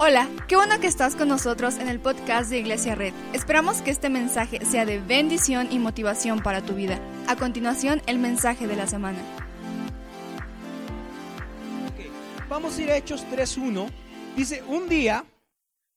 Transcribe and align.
Hola, 0.00 0.28
qué 0.46 0.54
bueno 0.54 0.78
que 0.78 0.86
estás 0.86 1.16
con 1.16 1.26
nosotros 1.26 1.76
en 1.78 1.88
el 1.88 1.98
podcast 1.98 2.50
de 2.50 2.60
Iglesia 2.60 2.94
Red. 2.94 3.12
Esperamos 3.32 3.82
que 3.82 3.90
este 3.90 4.08
mensaje 4.08 4.64
sea 4.64 4.86
de 4.86 5.00
bendición 5.00 5.66
y 5.72 5.80
motivación 5.80 6.40
para 6.40 6.62
tu 6.62 6.74
vida. 6.74 7.00
A 7.26 7.34
continuación, 7.34 8.00
el 8.06 8.20
mensaje 8.20 8.68
de 8.68 8.76
la 8.76 8.86
semana. 8.86 9.18
Vamos 12.48 12.78
a 12.78 12.82
ir 12.82 12.92
a 12.92 12.96
Hechos 12.96 13.26
3.1. 13.26 13.90
Dice, 14.36 14.62
un 14.68 14.88
día 14.88 15.24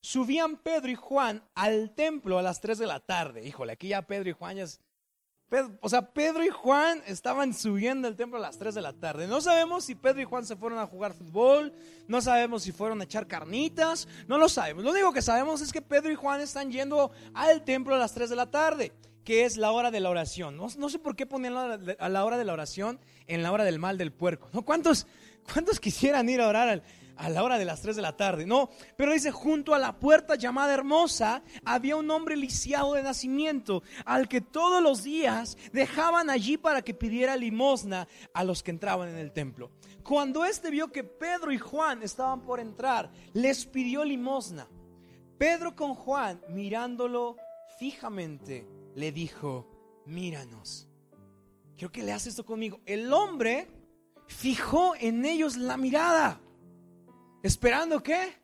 subían 0.02 0.57
Pedro 0.57 0.89
y 0.89 0.95
Juan 0.95 1.43
al 1.54 1.93
templo 1.93 2.39
a 2.39 2.41
las 2.41 2.59
3 2.59 2.79
de 2.79 2.88
la 2.88 3.02
tarde. 3.02 3.47
Híjole, 3.47 3.73
aquí 3.73 3.89
ya 3.89 4.02
Pedro 4.02 4.31
y 4.31 4.33
Juan 4.33 4.57
ya 4.57 4.63
es 4.63 4.79
o 5.81 5.89
sea, 5.89 6.13
Pedro 6.13 6.45
y 6.45 6.49
Juan 6.49 7.02
estaban 7.05 7.54
subiendo 7.54 8.07
al 8.07 8.15
templo 8.15 8.38
a 8.38 8.41
las 8.41 8.57
3 8.57 8.73
de 8.73 8.81
la 8.81 8.93
tarde. 8.93 9.27
No 9.27 9.41
sabemos 9.41 9.84
si 9.84 9.95
Pedro 9.95 10.21
y 10.21 10.25
Juan 10.25 10.45
se 10.45 10.55
fueron 10.55 10.79
a 10.79 10.88
jugar 10.88 11.13
fútbol, 11.13 11.73
no 12.07 12.21
sabemos 12.21 12.63
si 12.63 12.71
fueron 12.71 13.02
a 13.02 13.04
echar 13.04 13.27
carnitas, 13.27 14.07
no 14.27 14.38
lo 14.38 14.48
sabemos. 14.48 14.84
Lo 14.84 14.91
único 14.91 15.12
que 15.12 15.21
sabemos 15.21 15.62
es 15.62 15.73
que 15.73 15.81
Pedro 15.81 16.12
y 16.12 16.16
Juan 16.16 16.40
están 16.40 16.71
yendo 16.71 17.12
al 17.34 17.63
templo 17.63 17.95
a 17.95 17.98
las 17.98 18.13
3 18.13 18.29
de 18.29 18.35
la 18.38 18.49
tarde, 18.49 18.93
que 19.26 19.43
es 19.43 19.57
la 19.57 19.71
hora 19.71 19.91
de 19.91 19.99
la 19.99 20.09
oración. 20.09 20.55
No, 20.55 20.70
sé 20.70 20.99
por 20.99 21.17
qué 21.17 21.26
ponían 21.26 21.55
a 21.99 22.09
la 22.09 22.26
hora 22.26 22.38
de 22.38 22.45
la 22.45 22.54
oración 22.54 22.99
en 23.27 23.43
la 23.43 23.52
hora 23.52 23.65
del 23.65 23.77
mal 23.77 23.98
del 23.98 24.13
puerco. 24.13 24.49
¿No? 24.54 24.62
¿Cuántos, 24.62 25.05
¿Cuántos 25.52 25.81
quisieran 25.81 26.29
ir 26.29 26.40
a 26.40 26.48
orar 26.48 26.70
al, 26.70 26.84
a 27.21 27.30
la 27.30 27.43
hora 27.43 27.59
de 27.59 27.66
las 27.66 27.81
3 27.81 27.95
de 27.95 28.02
la 28.02 28.17
tarde. 28.17 28.48
No, 28.48 28.70
pero 28.98 29.13
dice, 29.13 29.31
junto 29.31 29.75
a 29.75 29.79
la 29.79 29.99
puerta 29.99 30.35
llamada 30.35 30.73
hermosa 30.73 31.43
había 31.63 31.95
un 31.95 32.09
hombre 32.09 32.35
lisiado 32.35 32.95
de 32.95 33.03
nacimiento, 33.03 33.84
al 34.05 34.27
que 34.27 34.41
todos 34.41 34.81
los 34.81 35.03
días 35.03 35.55
dejaban 35.71 36.31
allí 36.31 36.57
para 36.57 36.81
que 36.81 36.95
pidiera 36.95 37.35
limosna 37.35 38.07
a 38.34 38.43
los 38.43 38.63
que 38.63 38.71
entraban 38.71 39.09
en 39.09 39.17
el 39.17 39.31
templo. 39.31 39.70
Cuando 40.03 40.43
éste 40.43 40.71
vio 40.71 40.91
que 40.91 41.03
Pedro 41.03 41.52
y 41.52 41.59
Juan 41.59 42.02
estaban 42.02 42.41
por 42.41 42.59
entrar, 42.59 43.12
les 43.34 43.67
pidió 43.67 44.03
limosna. 44.03 44.67
Pedro 45.38 45.76
con 45.76 45.93
Juan, 45.93 46.41
mirándolo 46.49 47.37
fijamente, 47.77 48.68
le 48.96 49.12
dijo, 49.12 49.68
míranos. 50.07 50.87
Quiero 51.77 51.91
que 51.91 52.03
leas 52.03 52.26
esto 52.26 52.46
conmigo. 52.46 52.79
El 52.85 53.13
hombre 53.13 53.68
fijó 54.27 54.96
en 54.96 55.24
ellos 55.26 55.55
la 55.55 55.77
mirada. 55.77 56.41
¿Esperando 57.41 58.01
qué? 58.01 58.39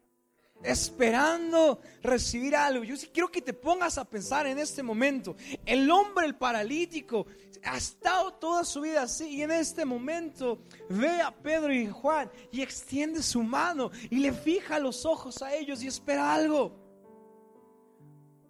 Esperando 0.63 1.79
recibir 2.01 2.55
algo. 2.55 2.83
Yo 2.83 2.95
sí 2.97 3.09
quiero 3.13 3.29
que 3.29 3.41
te 3.41 3.53
pongas 3.53 3.97
a 3.97 4.05
pensar 4.05 4.47
en 4.47 4.57
este 4.57 4.81
momento. 4.81 5.35
El 5.65 5.89
hombre, 5.91 6.25
el 6.25 6.35
paralítico, 6.35 7.27
ha 7.63 7.77
estado 7.77 8.33
toda 8.33 8.63
su 8.63 8.81
vida 8.81 9.03
así 9.03 9.27
y 9.29 9.41
en 9.43 9.51
este 9.51 9.85
momento 9.85 10.63
ve 10.89 11.21
a 11.21 11.31
Pedro 11.31 11.73
y 11.73 11.87
Juan 11.87 12.29
y 12.51 12.61
extiende 12.61 13.21
su 13.21 13.43
mano 13.43 13.91
y 14.09 14.17
le 14.17 14.31
fija 14.31 14.79
los 14.79 15.05
ojos 15.05 15.41
a 15.41 15.53
ellos 15.53 15.83
y 15.83 15.87
espera 15.87 16.33
algo. 16.33 16.87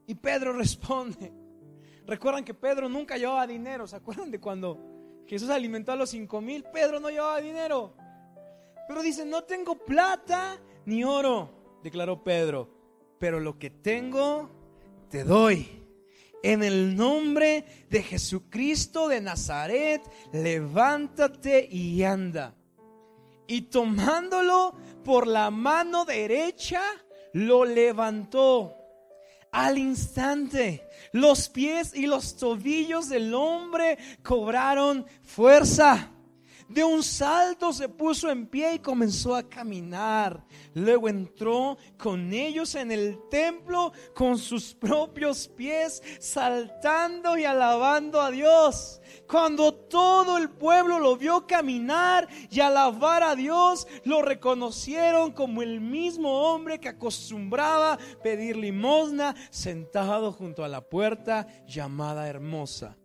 Y 0.05 0.15
Pedro 0.15 0.53
responde. 0.57 1.33
Recuerdan 2.05 2.45
que 2.45 2.53
Pedro 2.53 2.87
nunca 2.87 3.17
llevaba 3.17 3.45
dinero. 3.45 3.85
¿Se 3.85 3.97
acuerdan 3.97 4.31
de 4.31 4.39
cuando 4.39 4.79
Jesús 5.27 5.49
alimentó 5.49 5.91
a 5.91 5.97
los 5.97 6.09
cinco 6.09 6.39
mil? 6.39 6.63
Pedro 6.63 7.01
no 7.01 7.09
llevaba 7.09 7.41
dinero. 7.41 7.93
Pero 8.87 9.03
dice, 9.03 9.25
no 9.25 9.43
tengo 9.43 9.75
plata 9.75 10.59
ni 10.85 11.03
oro, 11.03 11.79
declaró 11.83 12.23
Pedro, 12.23 12.69
pero 13.19 13.39
lo 13.39 13.59
que 13.59 13.69
tengo 13.69 14.49
te 15.09 15.23
doy. 15.23 15.67
En 16.43 16.63
el 16.63 16.95
nombre 16.95 17.87
de 17.89 18.03
Jesucristo 18.03 19.07
de 19.07 19.19
Nazaret, 19.19 20.01
levántate 20.31 21.67
y 21.69 22.03
anda. 22.03 22.55
Y 23.47 23.63
tomándolo 23.63 24.75
por 25.03 25.27
la 25.27 25.49
mano 25.51 26.05
derecha, 26.05 26.81
lo 27.33 27.65
levantó. 27.65 28.75
Al 29.51 29.77
instante, 29.77 30.87
los 31.11 31.49
pies 31.49 31.95
y 31.95 32.05
los 32.05 32.37
tobillos 32.37 33.09
del 33.09 33.33
hombre 33.33 33.97
cobraron 34.21 35.05
fuerza. 35.23 36.11
De 36.69 36.83
un 36.83 37.01
salto 37.01 37.71
se 37.71 37.87
puso 37.87 38.29
en 38.29 38.45
pie 38.45 38.75
y 38.75 38.79
comenzó 38.79 39.35
a 39.35 39.47
caminar. 39.47 40.43
Luego 40.73 41.07
entró 41.07 41.77
con 41.97 42.33
ellos 42.33 42.75
en 42.75 42.91
el 42.91 43.17
templo 43.29 43.93
con 44.13 44.37
sus 44.37 44.73
propios 44.73 45.47
pies, 45.47 46.03
saltando 46.19 47.37
y 47.37 47.45
alabando 47.45 48.19
a 48.19 48.31
Dios. 48.31 49.01
Cuando 49.29 49.73
todo 49.73 50.37
el 50.37 50.49
pueblo 50.49 50.99
lo 50.99 51.15
vio 51.15 51.47
caminar 51.47 52.27
y 52.49 52.59
alabar 52.59 53.23
a 53.23 53.35
Dios, 53.35 53.87
lo 54.03 54.21
reconocieron 54.21 55.31
como 55.31 55.61
el 55.61 55.79
mismo 55.79 56.51
hombre 56.51 56.79
que 56.79 56.89
acostumbraba 56.89 57.97
pedir 58.21 58.57
limosna 58.57 59.35
sentado 59.51 60.33
junto 60.33 60.65
a 60.65 60.67
la 60.67 60.81
puerta 60.81 61.47
llamada 61.65 62.27
hermosa 62.27 62.97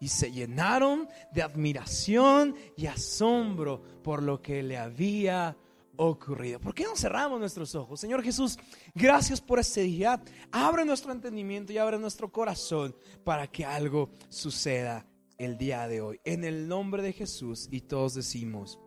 y 0.00 0.08
se 0.08 0.30
llenaron 0.30 1.08
de 1.32 1.42
admiración 1.42 2.54
y 2.76 2.86
asombro 2.86 3.82
por 4.02 4.22
lo 4.22 4.40
que 4.40 4.62
le 4.62 4.76
había 4.76 5.56
ocurrido. 5.96 6.60
¿Por 6.60 6.74
qué 6.74 6.84
no 6.84 6.96
cerramos 6.96 7.40
nuestros 7.40 7.74
ojos? 7.74 8.00
Señor 8.00 8.22
Jesús, 8.22 8.58
gracias 8.94 9.40
por 9.40 9.58
este 9.58 9.82
día. 9.82 10.22
Abre 10.52 10.84
nuestro 10.84 11.12
entendimiento 11.12 11.72
y 11.72 11.78
abre 11.78 11.98
nuestro 11.98 12.30
corazón 12.30 12.94
para 13.24 13.46
que 13.48 13.64
algo 13.64 14.10
suceda 14.28 15.06
el 15.38 15.58
día 15.58 15.86
de 15.88 16.00
hoy. 16.00 16.20
En 16.24 16.44
el 16.44 16.68
nombre 16.68 17.02
de 17.02 17.12
Jesús 17.12 17.68
y 17.70 17.82
todos 17.82 18.14
decimos. 18.14 18.78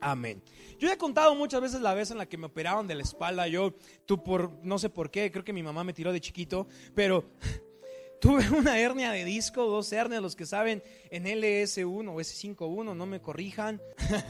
Amén. 0.00 0.42
Yo 0.78 0.90
he 0.90 0.98
contado 0.98 1.34
muchas 1.34 1.62
veces 1.62 1.80
la 1.80 1.94
vez 1.94 2.10
en 2.10 2.18
la 2.18 2.26
que 2.26 2.36
me 2.36 2.46
operaron 2.46 2.86
de 2.86 2.94
la 2.94 3.02
espalda. 3.02 3.48
Yo, 3.48 3.74
tú 4.04 4.22
por, 4.22 4.52
no 4.62 4.78
sé 4.78 4.90
por 4.90 5.10
qué, 5.10 5.30
creo 5.30 5.44
que 5.44 5.52
mi 5.54 5.62
mamá 5.62 5.82
me 5.82 5.94
tiró 5.94 6.12
de 6.12 6.20
chiquito, 6.20 6.66
pero 6.94 7.24
Tuve 8.20 8.48
una 8.56 8.78
hernia 8.78 9.12
de 9.12 9.24
disco, 9.24 9.64
dos 9.66 9.92
hernias, 9.92 10.22
los 10.22 10.36
que 10.36 10.46
saben 10.46 10.82
en 11.10 11.24
LS1 11.24 12.08
o 12.08 12.14
S51, 12.14 12.96
no 12.96 13.06
me 13.06 13.20
corrijan, 13.20 13.80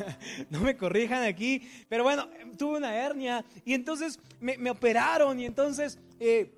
no 0.50 0.60
me 0.60 0.76
corrijan 0.76 1.24
aquí, 1.24 1.68
pero 1.88 2.02
bueno, 2.04 2.28
tuve 2.58 2.78
una 2.78 2.94
hernia 2.94 3.44
y 3.64 3.74
entonces 3.74 4.18
me, 4.40 4.70
operaron 4.70 5.40
y 5.40 5.46
entonces 5.46 5.98
eh, 6.20 6.50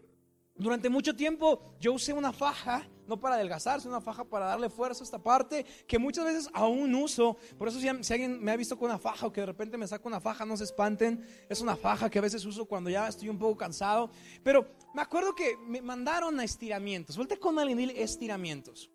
durante 0.57 0.89
mucho 0.89 1.15
tiempo 1.15 1.75
yo 1.81 1.93
usé 1.93 2.13
una 2.13 2.33
faja 2.33 2.89
no 3.07 3.21
para 3.21 3.37
adelgazarse, 3.37 3.89
una 3.89 4.01
faja 4.01 4.25
para 4.25 4.47
darle 4.47 4.69
fuerza 4.69 5.03
a 5.03 5.05
esta 5.05 5.23
parte, 5.23 5.65
que 5.87 5.99
muchas 5.99 6.25
veces 6.25 6.51
aún 6.53 6.95
uso. 6.95 7.37
Por 7.59 7.69
eso 7.69 7.79
si, 7.79 7.89
alguien 7.89 8.43
me 8.43 8.53
ha 8.53 8.57
visto 8.57 8.77
con 8.77 8.91
una 8.91 8.99
faja 8.99 9.27
o 9.27 9.33
que 9.33 9.41
de 9.41 9.47
repente 9.47 9.79
me 9.79 9.87
saco 9.87 10.09
una 10.09 10.21
faja, 10.21 10.45
no 10.45 10.57
se 10.57 10.65
espanten. 10.65 11.25
Es 11.49 11.61
una 11.61 11.77
faja 11.77 12.11
que 12.11 12.19
a 12.19 12.23
veces 12.23 12.45
uso 12.45 12.65
cuando 12.65 12.91
ya 12.91 13.09
estoy 13.09 13.29
un 13.29 13.39
poco 13.39 13.57
cansado. 13.57 14.11
Pero 14.43 14.67
me 14.95 15.03
acuerdo 15.03 15.35
que 15.35 15.57
me 15.57 15.81
mandaron 15.81 16.39
a 16.41 16.45
estiramientos. 16.45 17.17
Vuelta 17.17 17.37
con 17.37 17.59
alguien 17.59 17.91
estiramientos. 17.91 18.91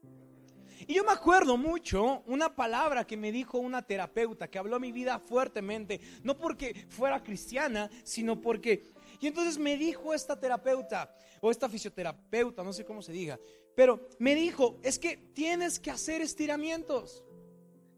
Y 0.87 0.95
yo 0.95 1.03
me 1.03 1.11
acuerdo 1.11 1.57
mucho 1.57 2.23
una 2.25 2.55
palabra 2.55 3.05
que 3.05 3.15
me 3.15 3.31
dijo 3.31 3.59
una 3.59 3.83
terapeuta 3.83 4.49
que 4.49 4.57
habló 4.57 4.79
mi 4.79 4.91
vida 4.91 5.19
fuertemente, 5.19 6.01
no 6.23 6.37
porque 6.37 6.87
fuera 6.89 7.23
cristiana, 7.23 7.89
sino 8.03 8.41
porque... 8.41 8.90
Y 9.21 9.27
entonces 9.27 9.59
me 9.59 9.77
dijo 9.77 10.13
esta 10.13 10.37
terapeuta, 10.37 11.15
o 11.39 11.51
esta 11.51 11.69
fisioterapeuta, 11.69 12.63
no 12.63 12.73
sé 12.73 12.83
cómo 12.83 13.03
se 13.03 13.11
diga, 13.11 13.39
pero 13.75 14.09
me 14.17 14.33
dijo, 14.35 14.79
es 14.83 14.97
que 14.97 15.15
tienes 15.15 15.79
que 15.79 15.91
hacer 15.91 16.21
estiramientos. 16.21 17.23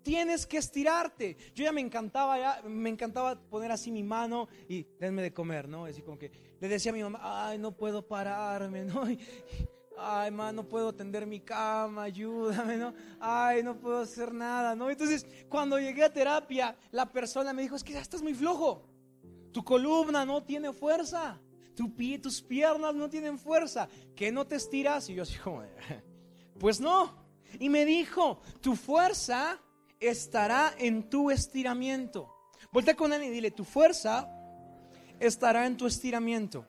Tienes 0.03 0.45
que 0.45 0.57
estirarte. 0.57 1.37
Yo 1.55 1.63
ya 1.63 1.71
me 1.71 1.79
encantaba, 1.79 2.37
ya, 2.37 2.61
me 2.67 2.89
encantaba 2.89 3.39
poner 3.39 3.71
así 3.71 3.89
mi 3.89 4.03
mano 4.03 4.49
y 4.67 4.85
denme 4.99 5.21
de 5.21 5.33
comer, 5.33 5.69
¿no? 5.69 5.85
Así 5.85 6.01
como 6.01 6.19
que 6.19 6.29
le 6.59 6.67
decía 6.67 6.91
a 6.91 6.95
mi 6.95 7.01
mamá, 7.01 7.19
ay, 7.21 7.57
no 7.57 7.71
puedo 7.71 8.05
pararme, 8.05 8.83
¿no? 8.83 9.05
ay, 9.97 10.29
no 10.31 10.67
puedo 10.67 10.93
tender 10.93 11.25
mi 11.25 11.39
cama, 11.39 12.03
ayúdame, 12.03 12.75
¿no? 12.75 12.93
Ay, 13.21 13.63
no 13.63 13.79
puedo 13.79 13.99
hacer 13.99 14.33
nada, 14.33 14.75
¿no? 14.75 14.89
Entonces, 14.89 15.25
cuando 15.47 15.79
llegué 15.79 16.03
a 16.03 16.11
terapia, 16.11 16.75
la 16.91 17.09
persona 17.09 17.53
me 17.53 17.61
dijo, 17.61 17.77
es 17.77 17.83
que 17.83 17.93
ya 17.93 18.01
estás 18.01 18.21
muy 18.21 18.33
flojo. 18.33 18.92
Tu 19.53 19.63
columna 19.63 20.25
no 20.25 20.43
tiene 20.43 20.73
fuerza 20.73 21.39
tu 21.75 21.93
pie, 21.93 22.19
tus 22.19 22.41
piernas 22.41 22.93
no 22.95 23.09
tienen 23.09 23.39
fuerza, 23.39 23.87
que 24.15 24.31
no 24.31 24.45
te 24.45 24.55
estiras. 24.55 25.09
Y 25.09 25.15
yo 25.15 25.23
así 25.23 25.37
como, 25.37 25.63
pues 26.59 26.79
no. 26.79 27.23
Y 27.59 27.69
me 27.69 27.85
dijo, 27.85 28.41
tu 28.61 28.75
fuerza 28.75 29.59
estará 29.99 30.73
en 30.77 31.09
tu 31.09 31.31
estiramiento. 31.31 32.33
Voltea 32.71 32.95
con 32.95 33.13
él 33.13 33.23
y 33.23 33.29
dile, 33.29 33.51
tu 33.51 33.63
fuerza 33.63 34.29
estará 35.19 35.65
en 35.65 35.77
tu 35.77 35.85
estiramiento. 35.85 36.65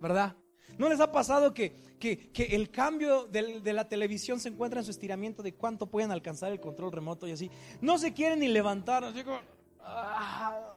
¿Verdad? 0.00 0.36
¿No 0.78 0.88
les 0.88 1.00
ha 1.00 1.12
pasado 1.12 1.54
que, 1.54 1.76
que, 1.98 2.32
el 2.50 2.70
cambio 2.70 3.26
de, 3.26 3.72
la 3.72 3.88
televisión 3.88 4.40
se 4.40 4.48
encuentra 4.48 4.80
en 4.80 4.84
su 4.84 4.90
estiramiento 4.90 5.42
de 5.42 5.54
cuánto 5.54 5.86
pueden 5.86 6.10
alcanzar 6.10 6.50
el 6.50 6.60
control 6.60 6.92
remoto 6.92 7.28
y 7.28 7.32
así? 7.32 7.50
No 7.80 7.98
se 7.98 8.12
quieren 8.12 8.40
ni 8.40 8.48
levantar, 8.48 9.04
así 9.04 9.22
como... 9.22 9.38
Ah, 9.84 10.74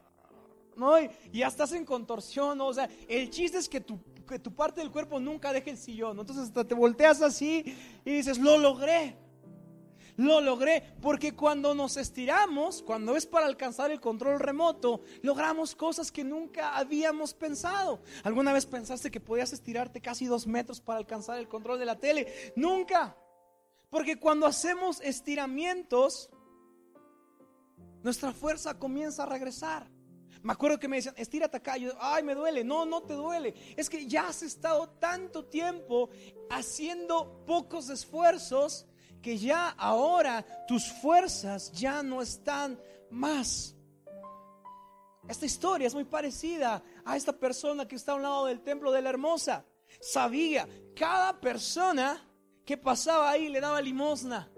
¿no? 0.75 0.99
Y 0.99 1.09
ya 1.31 1.47
estás 1.47 1.71
en 1.71 1.85
contorsión, 1.85 2.59
O 2.61 2.73
sea, 2.73 2.89
el 3.07 3.29
chiste 3.29 3.57
es 3.57 3.69
que 3.69 3.81
tu, 3.81 3.99
que 4.27 4.39
tu 4.39 4.53
parte 4.53 4.81
del 4.81 4.91
cuerpo 4.91 5.19
nunca 5.19 5.53
deje 5.53 5.71
el 5.71 5.77
sillón, 5.77 6.19
Entonces 6.19 6.45
hasta 6.45 6.63
te 6.65 6.75
volteas 6.75 7.21
así 7.21 7.63
y 8.03 8.11
dices, 8.11 8.37
lo 8.39 8.57
logré. 8.57 9.15
lo 10.17 10.39
logré, 10.41 10.81
porque 11.01 11.33
cuando 11.33 11.75
nos 11.75 11.97
estiramos, 11.97 12.81
cuando 12.81 13.15
es 13.17 13.25
para 13.25 13.45
alcanzar 13.47 13.91
el 13.91 13.99
control 13.99 14.39
remoto, 14.39 15.01
logramos 15.21 15.75
cosas 15.75 16.11
que 16.11 16.23
nunca 16.23 16.77
habíamos 16.77 17.33
pensado. 17.33 17.99
¿Alguna 18.23 18.53
vez 18.53 18.65
pensaste 18.65 19.11
que 19.11 19.19
podías 19.19 19.51
estirarte 19.51 19.99
casi 20.01 20.25
dos 20.25 20.47
metros 20.47 20.79
para 20.79 20.99
alcanzar 20.99 21.37
el 21.37 21.47
control 21.49 21.79
de 21.79 21.85
la 21.85 21.97
tele? 21.97 22.53
Nunca. 22.55 23.15
Porque 23.89 24.17
cuando 24.17 24.45
hacemos 24.45 24.99
estiramientos, 25.01 26.29
nuestra 28.05 28.31
fuerza 28.31 28.77
comienza 28.77 29.23
a 29.23 29.25
regresar. 29.25 29.89
Me 30.43 30.53
acuerdo 30.53 30.79
que 30.79 30.87
me 30.87 30.97
decían, 30.97 31.15
estírate 31.17 31.57
acá. 31.57 31.75
Yo, 31.75 31.91
ay, 31.99 32.21
me 32.21 32.35
duele. 32.35 32.63
No, 32.63 32.85
no 32.85 33.01
te 33.01 33.15
duele. 33.15 33.55
Es 33.75 33.89
que 33.89 34.05
ya 34.05 34.27
has 34.27 34.43
estado 34.43 34.87
tanto 34.99 35.45
tiempo 35.45 36.11
haciendo 36.51 37.43
pocos 37.47 37.89
esfuerzos 37.89 38.85
que 39.23 39.39
ya 39.39 39.69
ahora 39.69 40.45
tus 40.67 40.85
fuerzas 41.01 41.71
ya 41.71 42.03
no 42.03 42.21
están 42.21 42.79
más. 43.09 43.75
Esta 45.27 45.47
historia 45.47 45.87
es 45.87 45.95
muy 45.95 46.05
parecida 46.05 46.83
a 47.05 47.17
esta 47.17 47.33
persona 47.33 47.87
que 47.87 47.95
está 47.95 48.11
a 48.11 48.15
un 48.15 48.21
lado 48.21 48.45
del 48.45 48.61
templo 48.61 48.91
de 48.91 49.01
la 49.01 49.09
hermosa. 49.09 49.65
Sabía, 49.99 50.69
cada 50.95 51.41
persona 51.41 52.23
que 52.63 52.77
pasaba 52.77 53.31
ahí 53.31 53.49
le 53.49 53.59
daba 53.59 53.81
limosna. 53.81 54.51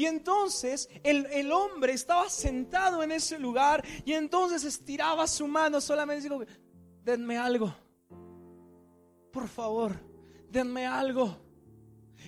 Y 0.00 0.06
entonces 0.06 0.88
el, 1.02 1.52
hombre 1.52 1.92
estaba 1.92 2.30
sentado 2.30 3.02
en 3.02 3.12
ese 3.12 3.38
lugar 3.38 3.84
y 4.06 4.14
entonces 4.14 4.64
estiraba 4.64 5.26
su 5.26 5.46
mano 5.46 5.78
solamente 5.78 6.26
dijo, 6.26 6.42
denme 7.04 7.36
algo. 7.36 7.76
Por 9.30 9.46
favor, 9.46 10.00
denme 10.48 10.86
algo. 10.86 11.36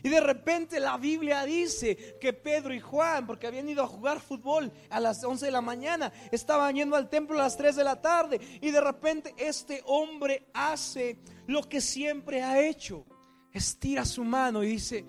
Y 0.03 0.11
de 0.11 0.21
repente 0.21 0.81
la 0.81 0.99
Biblia 0.99 1.47
dice 1.47 2.19
que 2.21 2.35
Pedro 2.35 2.75
y 2.75 2.81
Juan, 2.81 3.27
porque 3.27 3.47
habían 3.47 3.71
ido 3.71 3.83
a 3.83 3.87
jugar 3.87 4.21
fútbol 4.21 4.71
a 4.91 5.01
las 5.01 5.25
11 5.25 5.47
de 5.47 5.53
la 5.53 5.63
mañana, 5.63 6.13
estaban 6.31 6.75
yendo 6.75 6.95
al 6.95 7.09
templo 7.09 7.37
a 7.37 7.45
las 7.45 7.57
3 7.57 7.75
de 7.75 7.85
la 7.85 8.03
tarde. 8.03 8.39
Y 8.61 8.71
de 8.71 8.83
repente 8.83 9.35
este 9.39 9.83
hombre 9.87 10.47
hace 10.53 11.21
lo 11.47 11.67
que 11.67 11.81
siempre 11.81 12.43
ha 12.43 12.61
hecho. 12.61 13.07
Estira 13.51 14.05
su 14.05 14.25
mano 14.25 14.63
y 14.63 14.67
dice, 14.67 15.07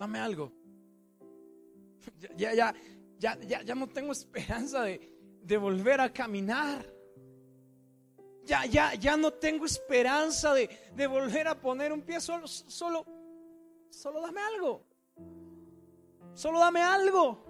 dame 0.00 0.18
algo. 0.18 0.50
Ya, 2.34 2.54
ya, 2.54 2.74
ya, 3.18 3.38
ya, 3.42 3.62
ya 3.62 3.74
no 3.74 3.86
tengo 3.86 4.12
esperanza 4.12 4.82
de, 4.82 4.98
de 5.42 5.56
volver 5.58 6.00
a 6.00 6.10
caminar. 6.10 6.86
Ya, 8.44 8.64
ya, 8.64 8.94
ya 8.94 9.16
no 9.18 9.30
tengo 9.30 9.66
esperanza 9.66 10.54
de, 10.54 10.70
de 10.94 11.06
volver 11.06 11.46
a 11.46 11.60
poner 11.60 11.92
un 11.92 12.00
pie 12.00 12.18
solo, 12.18 12.48
solo, 12.48 13.04
solo 13.90 14.22
dame 14.22 14.40
algo. 14.40 14.86
Solo 16.32 16.58
dame 16.58 16.80
algo. 16.80 17.44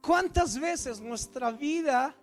¿Cuántas 0.00 0.56
veces 0.60 1.00
nuestra 1.00 1.50
vida 1.50 2.14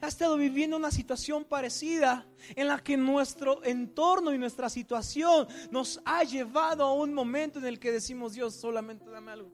ha 0.00 0.08
estado 0.08 0.36
viviendo 0.36 0.76
una 0.76 0.90
situación 0.90 1.44
parecida 1.44 2.26
en 2.54 2.68
la 2.68 2.82
que 2.82 2.96
nuestro 2.96 3.62
entorno 3.64 4.32
y 4.32 4.38
nuestra 4.38 4.70
situación 4.70 5.46
nos 5.70 6.00
ha 6.04 6.24
llevado 6.24 6.84
a 6.84 6.94
un 6.94 7.12
momento 7.12 7.58
en 7.58 7.66
el 7.66 7.78
que 7.78 7.92
decimos, 7.92 8.34
Dios, 8.34 8.54
solamente 8.54 9.08
dame 9.10 9.32
algo. 9.32 9.50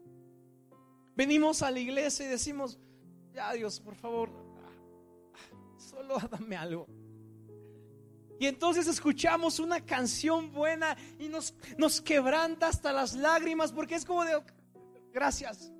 Venimos 1.17 1.63
a 1.63 1.71
la 1.71 1.81
iglesia 1.81 2.27
y 2.27 2.29
decimos, 2.29 2.79
ya 3.33 3.53
Dios, 3.53 3.81
por 3.81 3.97
favor, 3.97 4.31
solo 5.77 6.19
dame 6.31 6.57
algo. 6.57 6.87
Y 8.39 8.47
entonces 8.47 8.87
escuchamos 8.87 9.59
una 9.59 9.81
canción 9.81 10.53
buena 10.53 10.97
y 11.19 11.29
nos, 11.29 11.55
nos 11.79 12.01
quebranta 12.01 12.69
hasta 12.69 12.93
las 12.93 13.15
lágrimas 13.15 13.73
porque 13.73 13.95
es 13.95 14.05
como 14.05 14.25
de, 14.25 14.43
gracias, 15.11 15.73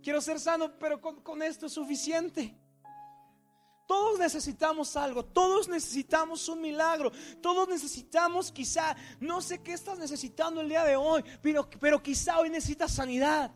quiero 0.00 0.20
ser 0.20 0.38
sano, 0.38 0.78
pero 0.78 1.00
con, 1.00 1.20
con 1.22 1.42
esto 1.42 1.66
es 1.66 1.72
suficiente. 1.72 2.56
Todos 3.86 4.18
necesitamos 4.18 4.96
algo, 4.96 5.24
todos 5.24 5.68
necesitamos 5.68 6.48
un 6.48 6.60
milagro, 6.60 7.12
todos 7.40 7.68
necesitamos 7.68 8.50
quizá, 8.50 8.96
no 9.20 9.40
sé 9.40 9.62
qué 9.62 9.72
estás 9.72 9.98
necesitando 9.98 10.60
el 10.60 10.68
día 10.68 10.84
de 10.84 10.96
hoy, 10.96 11.24
pero, 11.40 11.68
pero 11.80 12.02
quizá 12.02 12.40
hoy 12.40 12.50
necesitas 12.50 12.92
sanidad. 12.92 13.52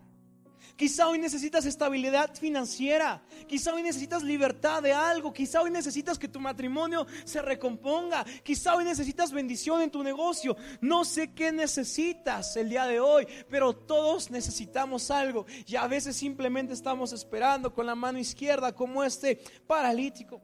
Quizá 0.81 1.09
hoy 1.09 1.19
necesitas 1.19 1.67
estabilidad 1.67 2.35
financiera. 2.35 3.23
Quizá 3.47 3.75
hoy 3.75 3.83
necesitas 3.83 4.23
libertad 4.23 4.83
de 4.83 4.95
algo. 4.95 5.31
Quizá 5.31 5.61
hoy 5.61 5.71
necesitas 5.71 6.19
que 6.19 6.27
tu 6.27 6.41
matrimonio 6.41 7.07
se 7.27 7.43
recomponga. 7.43 8.25
Quizá 8.43 8.75
hoy 8.77 8.87
necesitas 8.87 9.31
bendición 9.31 9.83
en 9.83 9.91
tu 9.91 10.03
negocio. 10.03 10.57
No 10.81 11.05
sé 11.05 11.35
qué 11.35 11.53
necesitas 11.53 12.57
el 12.57 12.71
día 12.71 12.87
de 12.87 12.99
hoy, 12.99 13.29
pero 13.51 13.77
todos 13.77 14.31
necesitamos 14.31 15.11
algo. 15.11 15.45
Y 15.67 15.77
a 15.77 15.87
veces 15.87 16.17
simplemente 16.17 16.73
estamos 16.73 17.13
esperando 17.13 17.75
con 17.75 17.85
la 17.85 17.95
mano 17.95 18.19
izquierda 18.19 18.75
como 18.75 19.05
este 19.05 19.39
paralítico. 19.67 20.41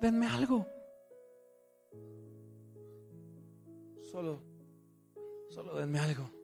Denme 0.00 0.26
algo. 0.26 0.66
Solo, 4.10 4.42
solo 5.50 5.76
denme 5.76 6.00
algo 6.00 6.41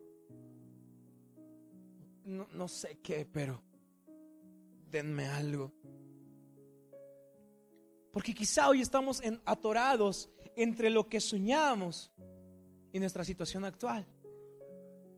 no, 2.28 2.68
sé 2.68 2.98
qué, 3.02 3.26
pero 3.26 3.62
denme 4.90 5.26
algo. 5.26 5.72
Porque 8.12 8.34
quizá 8.34 8.68
hoy 8.68 8.82
estamos 8.82 9.22
en, 9.22 9.40
atorados 9.44 10.30
entre 10.54 10.90
lo 10.90 11.08
que 11.08 11.20
soñamos 11.20 12.12
y 12.92 13.00
nuestra 13.00 13.24
situación 13.24 13.64
actual. 13.64 14.06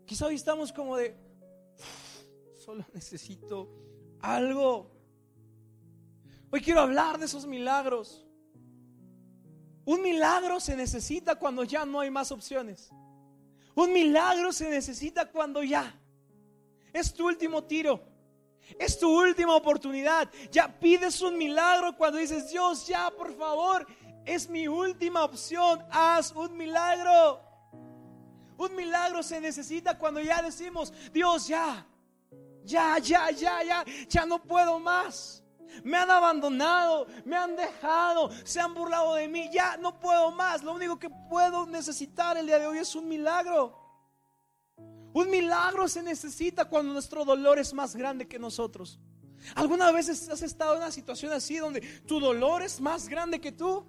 Quizá 0.04 0.26
hoy 0.26 0.36
estamos 0.36 0.72
como 0.72 0.96
de, 0.96 1.16
solo 2.54 2.84
necesito 2.92 3.68
algo. 4.20 4.90
Hoy 6.50 6.60
quiero 6.60 6.80
hablar 6.80 7.18
de 7.18 7.26
esos 7.26 7.46
milagros. 7.46 8.26
Un 9.84 10.02
milagro 10.02 10.60
se 10.60 10.76
necesita 10.76 11.36
cuando 11.36 11.64
ya 11.64 11.84
no 11.84 12.00
hay 12.00 12.10
más 12.10 12.30
opciones. 12.30 12.90
Un 13.74 13.92
milagro 13.92 14.52
se 14.52 14.68
necesita 14.68 15.30
cuando 15.30 15.62
ya 15.62 15.99
es 16.92 17.12
tu 17.12 17.26
último 17.26 17.64
tiro. 17.64 18.00
Es 18.78 18.98
tu 18.98 19.08
última 19.08 19.56
oportunidad. 19.56 20.30
Ya 20.50 20.68
pides 20.68 21.20
un 21.22 21.36
milagro 21.36 21.96
cuando 21.96 22.18
dices, 22.18 22.50
Dios, 22.50 22.86
ya, 22.86 23.10
por 23.10 23.36
favor, 23.36 23.86
es 24.24 24.48
mi 24.48 24.68
última 24.68 25.24
opción. 25.24 25.84
Haz 25.90 26.32
un 26.32 26.56
milagro. 26.56 27.40
Un 28.56 28.76
milagro 28.76 29.22
se 29.22 29.40
necesita 29.40 29.98
cuando 29.98 30.20
ya 30.20 30.42
decimos, 30.42 30.92
Dios, 31.12 31.48
ya, 31.48 31.86
ya, 32.62 32.98
ya, 32.98 33.30
ya, 33.30 33.62
ya, 33.62 33.84
ya 34.06 34.26
no 34.26 34.42
puedo 34.42 34.78
más. 34.78 35.42
Me 35.84 35.96
han 35.96 36.10
abandonado, 36.10 37.06
me 37.24 37.36
han 37.36 37.56
dejado, 37.56 38.30
se 38.44 38.60
han 38.60 38.74
burlado 38.74 39.14
de 39.14 39.28
mí, 39.28 39.48
ya 39.52 39.76
no 39.76 39.98
puedo 39.98 40.30
más. 40.30 40.62
Lo 40.62 40.74
único 40.74 40.98
que 40.98 41.08
puedo 41.08 41.66
necesitar 41.66 42.36
el 42.36 42.46
día 42.46 42.58
de 42.58 42.66
hoy 42.66 42.78
es 42.78 42.94
un 42.94 43.08
milagro. 43.08 43.78
Un 45.12 45.30
milagro 45.30 45.88
se 45.88 46.02
necesita 46.02 46.66
cuando 46.66 46.92
nuestro 46.92 47.24
dolor 47.24 47.58
es 47.58 47.74
más 47.74 47.96
grande 47.96 48.28
que 48.28 48.38
nosotros. 48.38 48.98
¿Alguna 49.54 49.90
vez 49.90 50.08
has 50.08 50.42
estado 50.42 50.74
en 50.74 50.82
una 50.82 50.92
situación 50.92 51.32
así 51.32 51.56
donde 51.56 51.80
tu 52.06 52.20
dolor 52.20 52.62
es 52.62 52.80
más 52.80 53.08
grande 53.08 53.40
que 53.40 53.52
tú? 53.52 53.86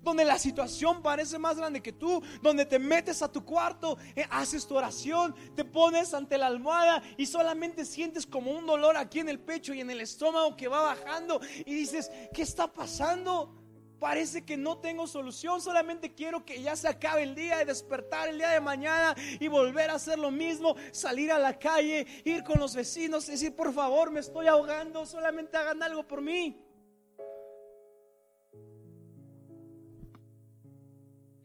Donde 0.00 0.24
la 0.24 0.38
situación 0.38 1.02
parece 1.02 1.38
más 1.38 1.58
grande 1.58 1.82
que 1.82 1.92
tú, 1.92 2.22
donde 2.42 2.64
te 2.64 2.78
metes 2.78 3.20
a 3.20 3.30
tu 3.30 3.44
cuarto, 3.44 3.98
eh, 4.16 4.26
haces 4.30 4.66
tu 4.66 4.76
oración, 4.76 5.34
te 5.54 5.64
pones 5.64 6.14
ante 6.14 6.38
la 6.38 6.46
almohada 6.46 7.02
y 7.18 7.26
solamente 7.26 7.84
sientes 7.84 8.24
como 8.24 8.50
un 8.52 8.64
dolor 8.66 8.96
aquí 8.96 9.20
en 9.20 9.28
el 9.28 9.40
pecho 9.40 9.74
y 9.74 9.80
en 9.80 9.90
el 9.90 10.00
estómago 10.00 10.56
que 10.56 10.68
va 10.68 10.80
bajando 10.80 11.40
y 11.66 11.74
dices, 11.74 12.10
¿qué 12.32 12.42
está 12.42 12.72
pasando? 12.72 13.63
Parece 14.04 14.44
que 14.44 14.58
no 14.58 14.76
tengo 14.76 15.06
solución, 15.06 15.62
solamente 15.62 16.12
quiero 16.12 16.44
que 16.44 16.60
ya 16.60 16.76
se 16.76 16.86
acabe 16.86 17.22
el 17.22 17.34
día 17.34 17.62
y 17.62 17.64
despertar 17.64 18.28
el 18.28 18.36
día 18.36 18.50
de 18.50 18.60
mañana 18.60 19.14
y 19.40 19.48
volver 19.48 19.88
a 19.88 19.94
hacer 19.94 20.18
lo 20.18 20.30
mismo, 20.30 20.76
salir 20.92 21.32
a 21.32 21.38
la 21.38 21.58
calle, 21.58 22.06
ir 22.22 22.44
con 22.44 22.60
los 22.60 22.74
vecinos, 22.76 23.26
decir, 23.26 23.56
por 23.56 23.72
favor, 23.72 24.10
me 24.10 24.20
estoy 24.20 24.46
ahogando, 24.46 25.06
solamente 25.06 25.56
hagan 25.56 25.82
algo 25.82 26.06
por 26.06 26.20
mí. 26.20 26.54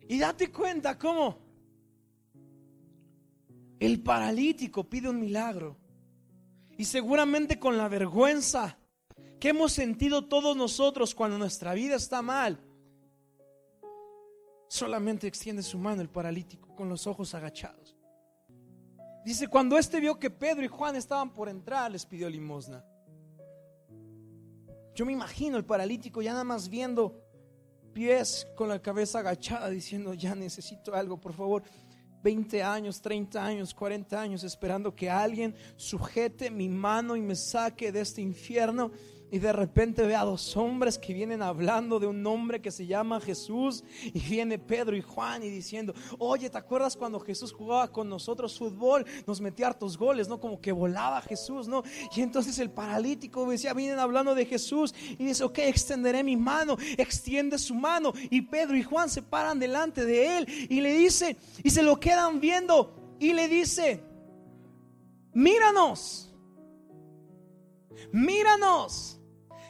Y 0.09 0.19
date 0.19 0.51
cuenta 0.51 0.97
cómo 0.97 1.37
el 3.79 4.03
paralítico 4.03 4.83
pide 4.83 5.07
un 5.07 5.21
milagro. 5.21 5.77
Y 6.77 6.83
seguramente 6.83 7.57
con 7.57 7.77
la 7.77 7.87
vergüenza 7.87 8.78
¿Qué 9.39 9.49
hemos 9.49 9.71
sentido 9.71 10.25
todos 10.25 10.55
nosotros 10.57 11.15
cuando 11.15 11.37
nuestra 11.37 11.73
vida 11.73 11.95
está 11.95 12.21
mal? 12.21 12.59
Solamente 14.67 15.27
extiende 15.27 15.63
su 15.63 15.77
mano 15.77 16.01
el 16.01 16.09
paralítico 16.09 16.75
con 16.75 16.89
los 16.89 17.07
ojos 17.07 17.33
agachados. 17.33 17.95
Dice, 19.23 19.47
cuando 19.47 19.77
éste 19.77 19.99
vio 19.99 20.19
que 20.19 20.29
Pedro 20.29 20.63
y 20.65 20.67
Juan 20.67 20.95
estaban 20.95 21.31
por 21.31 21.47
entrar, 21.47 21.89
les 21.91 22.05
pidió 22.05 22.29
limosna. 22.29 22.83
Yo 24.93 25.05
me 25.05 25.13
imagino 25.13 25.57
el 25.57 25.65
paralítico 25.65 26.21
ya 26.21 26.31
nada 26.31 26.43
más 26.43 26.67
viendo 26.67 27.23
pies 27.93 28.45
con 28.55 28.67
la 28.67 28.81
cabeza 28.81 29.19
agachada 29.19 29.69
diciendo, 29.69 30.13
ya 30.13 30.35
necesito 30.35 30.93
algo, 30.93 31.19
por 31.19 31.33
favor, 31.33 31.63
20 32.21 32.61
años, 32.61 33.01
30 33.01 33.45
años, 33.45 33.73
40 33.73 34.21
años 34.21 34.43
esperando 34.43 34.93
que 34.93 35.09
alguien 35.09 35.55
sujete 35.77 36.51
mi 36.51 36.67
mano 36.67 37.15
y 37.15 37.21
me 37.21 37.35
saque 37.35 37.93
de 37.93 38.01
este 38.01 38.21
infierno 38.21 38.91
y 39.31 39.39
de 39.39 39.53
repente 39.53 40.05
ve 40.05 40.15
a 40.15 40.23
dos 40.23 40.55
hombres 40.57 40.97
que 40.97 41.13
vienen 41.13 41.41
hablando 41.41 41.99
de 41.99 42.07
un 42.07 42.25
hombre 42.25 42.61
que 42.61 42.71
se 42.71 42.87
llama 42.87 43.19
Jesús 43.19 43.83
y 44.03 44.19
viene 44.19 44.57
Pedro 44.57 44.95
y 44.95 45.01
Juan 45.01 45.43
y 45.43 45.49
diciendo, 45.49 45.93
oye, 46.17 46.49
¿te 46.49 46.57
acuerdas 46.57 46.95
cuando 46.95 47.19
Jesús 47.19 47.51
jugaba 47.51 47.91
con 47.91 48.09
nosotros 48.09 48.57
fútbol? 48.57 49.05
Nos 49.27 49.41
metía 49.41 49.67
hartos 49.67 49.97
goles, 49.97 50.27
¿no? 50.27 50.39
Como 50.39 50.59
que 50.59 50.71
volaba 50.71 51.21
Jesús, 51.21 51.67
¿no? 51.67 51.83
Y 52.15 52.21
entonces 52.21 52.57
el 52.59 52.71
paralítico 52.71 53.49
decía, 53.49 53.73
vienen 53.73 53.99
hablando 53.99 54.35
de 54.35 54.45
Jesús 54.45 54.93
y 55.17 55.25
dice, 55.25 55.43
ok, 55.43 55.59
extenderé 55.59 56.23
mi 56.23 56.37
mano, 56.37 56.77
extiende 56.97 57.57
su 57.57 57.75
mano 57.75 58.13
y 58.29 58.41
Pedro 58.41 58.75
y 58.75 58.83
Juan 58.83 59.09
se 59.09 59.21
paran 59.21 59.59
delante 59.59 60.05
de 60.05 60.37
él 60.37 60.47
y 60.69 60.81
le 60.81 60.93
dice, 60.93 61.37
y 61.63 61.69
se 61.69 61.83
lo 61.83 61.99
quedan 61.99 62.39
viendo 62.39 63.15
y 63.19 63.33
le 63.33 63.47
dice, 63.47 64.03
míranos, 65.33 66.33
míranos. 68.11 69.18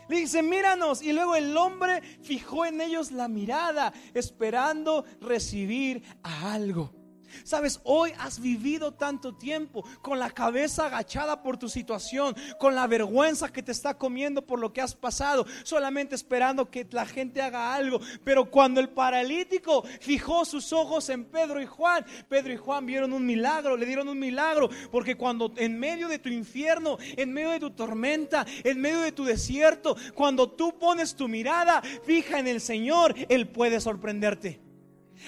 Dice, 0.09 0.41
míranos. 0.41 1.01
Y 1.01 1.13
luego 1.13 1.35
el 1.35 1.55
hombre 1.55 2.01
fijó 2.21 2.65
en 2.65 2.81
ellos 2.81 3.11
la 3.11 3.27
mirada, 3.27 3.93
esperando 4.13 5.05
recibir 5.21 6.03
a 6.23 6.53
algo. 6.53 6.98
Sabes, 7.43 7.79
hoy 7.83 8.13
has 8.19 8.39
vivido 8.39 8.93
tanto 8.93 9.35
tiempo 9.35 9.83
con 10.01 10.19
la 10.19 10.29
cabeza 10.29 10.85
agachada 10.85 11.41
por 11.41 11.57
tu 11.57 11.69
situación, 11.69 12.35
con 12.59 12.75
la 12.75 12.87
vergüenza 12.87 13.51
que 13.51 13.63
te 13.63 13.71
está 13.71 13.97
comiendo 13.97 14.45
por 14.45 14.59
lo 14.59 14.73
que 14.73 14.81
has 14.81 14.95
pasado, 14.95 15.45
solamente 15.63 16.15
esperando 16.15 16.69
que 16.69 16.87
la 16.91 17.05
gente 17.05 17.41
haga 17.41 17.73
algo. 17.73 17.99
Pero 18.23 18.49
cuando 18.49 18.79
el 18.79 18.89
paralítico 18.89 19.83
fijó 19.99 20.45
sus 20.45 20.73
ojos 20.73 21.09
en 21.09 21.25
Pedro 21.25 21.61
y 21.61 21.65
Juan, 21.65 22.05
Pedro 22.27 22.53
y 22.53 22.57
Juan 22.57 22.85
vieron 22.85 23.13
un 23.13 23.25
milagro, 23.25 23.77
le 23.77 23.85
dieron 23.85 24.07
un 24.07 24.19
milagro, 24.19 24.69
porque 24.91 25.15
cuando 25.15 25.53
en 25.57 25.79
medio 25.79 26.07
de 26.07 26.19
tu 26.19 26.29
infierno, 26.29 26.97
en 27.17 27.33
medio 27.33 27.51
de 27.51 27.59
tu 27.59 27.71
tormenta, 27.71 28.45
en 28.63 28.79
medio 28.79 29.01
de 29.01 29.11
tu 29.11 29.23
desierto, 29.23 29.95
cuando 30.13 30.49
tú 30.49 30.77
pones 30.77 31.15
tu 31.15 31.27
mirada 31.27 31.81
fija 32.03 32.39
en 32.39 32.47
el 32.47 32.61
Señor, 32.61 33.15
Él 33.29 33.47
puede 33.47 33.79
sorprenderte. 33.79 34.68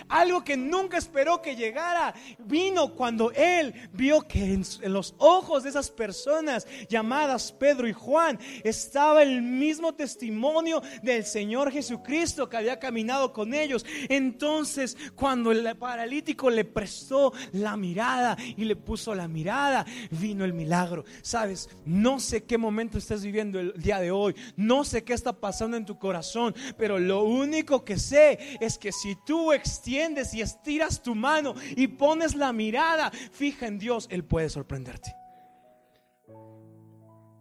Algo 0.07 0.43
que 0.43 0.57
nunca 0.57 0.97
esperó 0.97 1.41
que 1.41 1.55
llegara 1.55 2.13
vino 2.39 2.93
cuando 2.95 3.31
él 3.31 3.73
vio 3.93 4.21
que 4.21 4.53
en, 4.53 4.63
los 4.91 5.15
ojos 5.17 5.63
de 5.63 5.69
esas 5.69 5.89
personas 5.89 6.67
llamadas 6.89 7.51
Pedro 7.51 7.87
y 7.87 7.93
Juan 7.93 8.39
estaba 8.63 9.21
el 9.23 9.41
mismo 9.41 9.93
testimonio 9.93 10.81
del 11.01 11.25
Señor 11.25 11.71
Jesucristo 11.71 12.49
que 12.49 12.57
había 12.57 12.79
caminado 12.79 13.33
con 13.33 13.53
ellos. 13.53 13.85
Entonces 14.09 14.97
cuando 15.15 15.51
el 15.51 15.75
paralítico 15.77 16.49
le 16.49 16.65
prestó 16.65 17.33
la 17.53 17.77
mirada 17.77 18.37
y 18.57 18.65
le 18.65 18.75
puso 18.75 19.15
la 19.15 19.27
mirada, 19.27 19.85
vino 20.11 20.45
el 20.45 20.53
milagro. 20.53 21.05
Sabes, 21.21 21.69
no 21.85 22.19
sé 22.19 22.43
qué 22.43 22.57
momento 22.57 22.97
estás 22.97 23.23
viviendo 23.23 23.59
el 23.59 23.73
día 23.73 23.99
de 23.99 24.11
hoy, 24.11 24.35
no 24.55 24.83
sé 24.83 25.03
qué 25.03 25.13
está 25.13 25.33
pasando 25.33 25.77
en 25.77 25.85
tu 25.85 25.97
corazón, 25.97 26.55
pero 26.77 26.99
lo 26.99 27.23
único 27.23 27.83
que 27.83 27.97
sé 27.97 28.57
es 28.59 28.77
que 28.77 28.91
si 28.91 29.15
tú 29.25 29.51
y 29.87 30.41
estiras 30.41 31.01
tu 31.01 31.15
mano 31.15 31.55
y 31.75 31.87
pones 31.87 32.35
la 32.35 32.53
mirada 32.53 33.11
fija 33.11 33.67
en 33.67 33.79
Dios, 33.79 34.07
Él 34.11 34.23
puede 34.23 34.49
sorprenderte. 34.49 35.15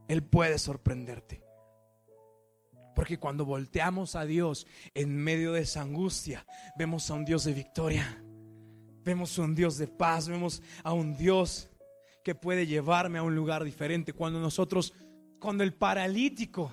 Él 0.09 0.23
puede 0.25 0.59
sorprenderte. 0.59 1.42
Porque 2.94 3.18
cuando 3.18 3.44
volteamos 3.44 4.16
a 4.16 4.25
Dios 4.25 4.66
en 4.94 5.16
medio 5.16 5.52
de 5.52 5.62
esa 5.62 5.82
angustia, 5.82 6.44
vemos 6.76 7.11
a 7.11 7.14
un 7.14 7.25
Dios 7.25 7.44
de 7.44 7.52
victoria. 7.52 8.23
Vemos 9.02 9.38
a 9.38 9.42
un 9.42 9.54
Dios 9.54 9.78
de 9.78 9.87
paz, 9.87 10.28
vemos 10.28 10.62
a 10.82 10.92
un 10.92 11.16
Dios 11.16 11.70
que 12.23 12.35
puede 12.35 12.66
llevarme 12.66 13.18
a 13.18 13.23
un 13.23 13.35
lugar 13.35 13.64
diferente. 13.64 14.12
Cuando 14.12 14.40
nosotros, 14.40 14.92
cuando 15.38 15.64
el 15.64 15.73
paralítico 15.73 16.73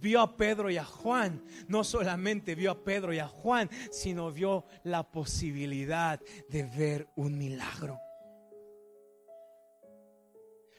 vio 0.00 0.20
a 0.20 0.36
Pedro 0.36 0.70
y 0.70 0.76
a 0.76 0.84
Juan, 0.84 1.42
no 1.68 1.84
solamente 1.84 2.54
vio 2.54 2.70
a 2.70 2.84
Pedro 2.84 3.12
y 3.12 3.18
a 3.18 3.28
Juan, 3.28 3.68
sino 3.90 4.32
vio 4.32 4.64
la 4.84 5.10
posibilidad 5.10 6.20
de 6.48 6.62
ver 6.64 7.08
un 7.16 7.38
milagro. 7.38 7.98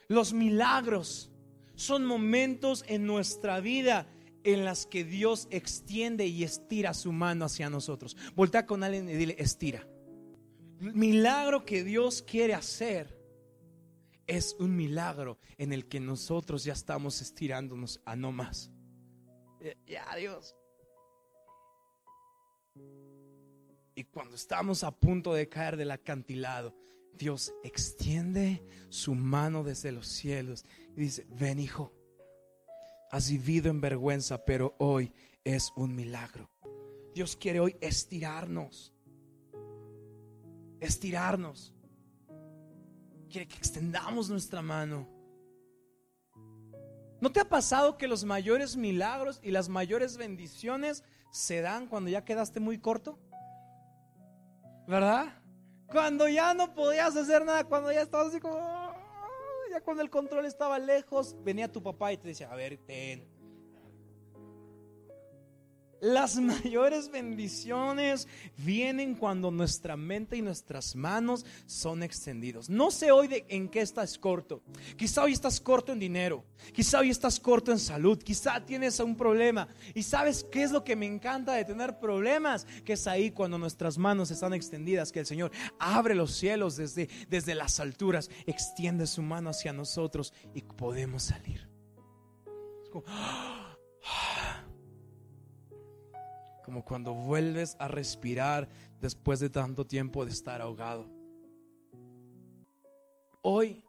Los 0.08 0.34
milagros 0.34 1.32
son 1.75 2.06
momentos 2.06 2.84
en 2.88 3.06
nuestra 3.06 3.60
vida 3.60 4.08
en 4.44 4.66
las 4.66 4.86
que 4.86 5.04
Dios 5.04 5.48
extiende 5.51 6.25
y 6.25 6.44
estira 6.44 6.94
su 6.94 7.12
mano 7.12 7.46
hacia 7.46 7.70
nosotros. 7.70 8.18
Voltea 8.36 8.66
con 8.66 8.84
alguien 8.84 9.10
y 9.10 9.13
dile, 9.13 9.36
estira. 9.40 9.88
Milagro 10.80 11.63
que 11.63 11.84
Dios 11.84 12.24
quiere 12.24 12.56
hacer 12.56 13.22
es 14.28 14.56
un 14.60 14.75
milagro 14.75 15.40
en 15.58 15.74
el 15.74 15.88
que 15.88 16.00
nosotros 16.00 16.63
ya 16.63 16.74
estamos 16.74 17.22
estirándonos 17.22 18.01
a 18.06 18.16
no 18.16 18.32
más. 18.32 18.72
Ya, 19.86 20.15
Dios. 20.15 20.56
Y 23.94 24.03
cuando 24.06 24.36
estamos 24.36 24.84
a 24.84 24.91
punto 24.91 25.34
de 25.34 25.48
caer 25.48 25.77
del 25.77 25.91
acantilado, 25.91 26.75
Dios 27.13 27.53
extiende 27.63 28.63
su 28.89 29.13
mano 29.13 29.63
desde 29.63 29.91
los 29.91 30.08
cielos 30.08 30.65
y 30.96 31.01
dice, 31.01 31.27
ven 31.30 31.60
hijo, 31.60 31.94
has 33.12 33.30
vivido 33.30 33.70
en 33.70 33.82
vergüenza, 33.82 34.44
pero 34.44 34.75
hoy 34.80 35.13
es 35.44 35.72
un 35.75 35.96
milagro. 35.96 36.50
Dios 37.13 37.36
quiere 37.36 37.60
hoy 37.60 37.75
estirarnos, 37.82 38.94
estirarnos. 40.80 41.75
Quiere 43.30 43.48
que 43.48 43.58
extendamos 43.58 44.30
nuestra 44.30 44.62
mano 44.62 45.08
¿No 47.22 47.32
te 47.32 47.40
ha 47.40 47.46
pasado 47.46 48.00
que 48.00 48.08
los 48.08 48.25
mayores 48.25 48.75
milagros 48.75 49.40
y 49.44 49.51
las 49.51 49.70
mayores 49.70 50.18
bendiciones 50.18 51.04
se 51.32 51.62
dan 51.62 51.86
cuando 51.88 52.10
ya 52.10 52.25
quedaste 52.25 52.60
muy 52.60 52.80
corto? 52.80 53.20
¿Verdad? 54.88 55.40
Cuando 55.86 56.28
ya 56.28 56.56
no 56.56 56.74
podías 56.74 57.16
hacer 57.16 57.46
nada, 57.46 57.63
cuando 57.63 57.92
ya 57.92 58.01
estabas 58.01 58.30
así 58.30 58.40
como, 58.40 58.58
ya 59.70 59.82
cuando 59.82 60.01
el 60.01 60.10
control 60.10 60.48
estaba 60.48 60.80
lejos, 60.80 61.36
venía 61.44 61.72
tu 61.72 61.84
papá 61.84 62.12
y 62.12 62.18
te 62.18 62.30
decía, 62.30 62.51
a 62.51 62.56
ver, 62.56 62.80
ten, 62.88 63.31
las 66.01 66.36
mayores 66.41 67.10
bendiciones 67.10 68.27
vienen 68.58 69.15
cuando 69.15 69.51
nuestra 69.51 69.96
mente 69.96 70.36
y 70.36 70.41
nuestras 70.41 70.96
manos 70.96 71.46
son 71.65 72.03
extendidos. 72.03 72.70
No 72.70 72.91
sé 72.91 73.12
hoy 73.12 73.46
en 73.48 73.70
qué 73.70 73.81
estás 73.81 74.17
corto. 74.17 74.62
Quizá 74.98 75.24
hoy 75.24 75.34
estás 75.34 75.62
corto 75.62 75.93
en 75.93 76.00
dinero. 76.00 76.43
Quizá 76.74 77.00
hoy 77.00 77.10
estás 77.10 77.39
corto 77.39 77.72
en 77.72 77.79
salud. 77.79 78.17
Quizá 78.17 78.65
tienes 78.65 79.00
un 79.00 79.15
problema. 79.15 79.67
Y 79.93 80.03
sabes 80.03 80.46
qué 80.51 80.63
es 80.63 80.72
lo 80.72 80.84
que 80.84 80.96
me 80.96 81.05
encanta 81.05 81.53
de 81.53 81.65
tener 81.65 82.00
problemas? 82.00 82.65
Que 82.84 82.93
es 82.93 83.08
ahí 83.08 83.31
cuando 83.31 83.58
nuestras 83.58 83.98
manos 83.98 84.31
están 84.31 84.53
extendidas. 84.53 85.12
Que 85.12 85.20
el 85.20 85.25
Señor 85.25 85.51
abre 85.79 86.15
los 86.15 86.34
cielos 86.36 86.75
desde, 86.75 87.10
desde 87.29 87.55
las 87.55 87.79
alturas. 87.79 88.29
Extiende 88.48 89.05
su 89.05 89.22
mano 89.22 89.51
hacia 89.51 89.72
nosotros 89.72 90.34
y 90.55 90.63
podemos 90.63 91.24
salir. 91.24 91.70
Es 92.84 92.89
como, 92.89 93.05
como 96.72 96.86
cuando 96.86 97.13
vuelves 97.13 97.75
a 97.80 97.90
respirar 97.90 98.70
después 99.01 99.42
de 99.42 99.50
tanto 99.50 99.86
tiempo 99.86 100.24
de 100.24 100.32
estar 100.32 100.62
ahogado. 100.62 101.06
Hoy 103.42 103.84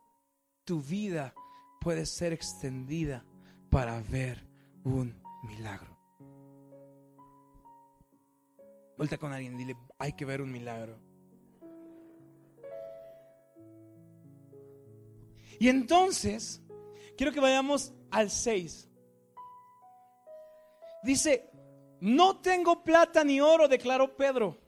tu 0.65 0.83
vida 0.83 1.33
puede 1.81 2.07
ser 2.07 2.33
extendida 2.33 3.25
para 3.71 4.01
ver 4.03 4.45
un 4.83 5.15
milagro. 5.45 5.97
Vuelta 8.97 9.17
con 9.17 9.33
alguien 9.33 9.57
dile, 9.57 9.77
hay 9.97 10.15
que 10.15 10.25
ver 10.25 10.43
un 10.43 10.51
milagro. 10.51 10.99
Y 15.61 15.69
entonces, 15.69 16.61
quiero 17.17 17.31
que 17.31 17.39
vayamos 17.39 17.95
al 18.11 18.29
6. 18.29 18.89
Dice, 21.05 21.52
no 22.03 22.39
tengo 22.39 22.83
plata 22.83 23.23
ni 23.23 23.41
oro, 23.41 23.69
declaró 23.69 24.17
Pedro, 24.17 24.59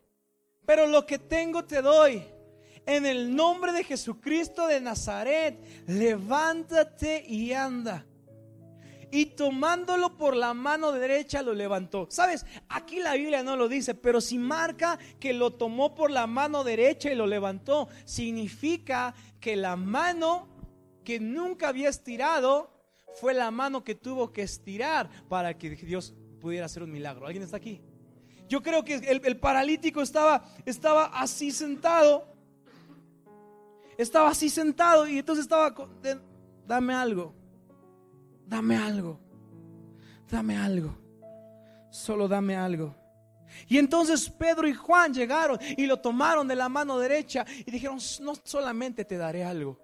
pero 0.65 0.87
lo 0.87 1.05
que 1.05 1.19
tengo 1.19 1.65
te 1.65 1.83
doy. 1.83 2.23
En 2.87 3.05
el 3.05 3.35
nombre 3.35 3.73
de 3.73 3.83
Jesucristo 3.83 4.69
de 4.69 4.81
Nazaret, 4.81 5.59
levántate 5.89 7.25
y 7.27 7.53
anda. 7.53 8.07
Y 9.11 9.27
tomándolo 9.27 10.17
por 10.17 10.37
la 10.37 10.55
mano 10.55 10.93
derecha 10.93 11.43
lo 11.43 11.55
levantó. 11.55 12.07
Sabes, 12.09 12.47
aquí 12.69 13.01
la 13.01 13.15
Biblia 13.15 13.43
no 13.43 13.57
lo 13.57 13.67
dice, 13.67 13.97
pero 13.97 14.21
si 14.21 14.39
marca 14.39 14.97
que 15.19 15.33
lo 15.33 15.55
tomó 15.55 15.97
por 15.97 16.13
la 16.13 16.29
mano 16.29 16.63
derecha 16.63 17.11
y 17.11 17.17
lo 17.17 17.27
levantó, 17.27 17.89
significa 18.05 19.13
que 19.41 19.57
la 19.57 19.75
mano 19.75 20.47
que 21.03 21.19
nunca 21.19 21.67
había 21.67 21.89
estirado 21.89 22.71
fue 23.15 23.35
la 23.35 23.51
mano 23.51 23.83
que 23.83 23.97
tuvo 23.97 24.31
que 24.31 24.43
estirar 24.43 25.11
para 25.29 25.59
que 25.59 25.71
Dios 25.71 26.15
pudiera 26.45 26.67
hacer 26.67 26.83
un 26.83 26.93
milagro. 26.93 27.25
¿Alguien 27.25 27.43
está 27.43 27.57
aquí? 27.57 27.81
Yo 28.51 28.63
creo 28.63 28.85
que 28.85 28.97
el, 28.97 29.37
paralítico 29.39 30.03
estaba, 30.03 30.45
estaba 30.67 31.07
así 31.07 31.51
sentado 31.51 32.35
estaba 33.97 34.29
así 34.29 34.51
sentado 34.51 35.07
y 35.07 35.21
entonces 35.21 35.45
estaba, 35.45 35.75
con, 35.75 35.89
dame 36.67 36.93
algo, 36.93 37.33
dame 38.47 38.77
algo, 38.77 39.21
dame 40.29 40.57
algo, 40.57 40.95
solo 41.91 42.29
dame 42.29 42.57
algo. 42.57 42.95
Y 43.69 43.79
entonces 43.79 44.29
Pedro 44.29 44.67
y 44.67 44.75
Juan 44.75 45.15
llegaron 45.15 45.59
y 45.79 45.87
lo 45.87 46.01
tomaron 46.01 46.47
de 46.49 46.57
la 46.57 46.69
mano 46.69 46.99
derecha 46.99 47.47
y 47.65 47.71
dijeron, 47.71 47.99
no 48.21 48.35
solamente 48.43 49.07
te 49.07 49.17
daré 49.17 49.45
algo, 49.45 49.81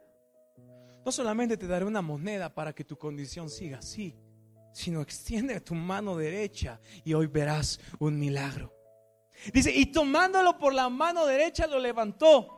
no 1.07 1.13
solamente 1.13 1.57
te 1.57 1.67
daré 1.67 1.85
una 1.87 2.03
moneda 2.03 2.53
para 2.53 2.75
que 2.75 2.85
tu 2.85 2.99
condición 2.99 3.49
siga 3.49 3.79
así, 3.79 4.15
sino 4.73 5.01
extiende 5.01 5.61
tu 5.61 5.75
mano 5.75 6.17
derecha 6.17 6.81
y 7.05 7.15
hoy 7.15 7.27
verás 7.27 7.81
un 7.99 8.19
milagro. 8.19 8.73
Dice, 9.53 9.75
y 9.75 9.87
tomándolo 9.87 10.59
por 10.59 10.75
la 10.75 10.89
mano 10.89 11.27
derecha 11.27 11.67
lo 11.67 11.79
levantó. 11.79 12.57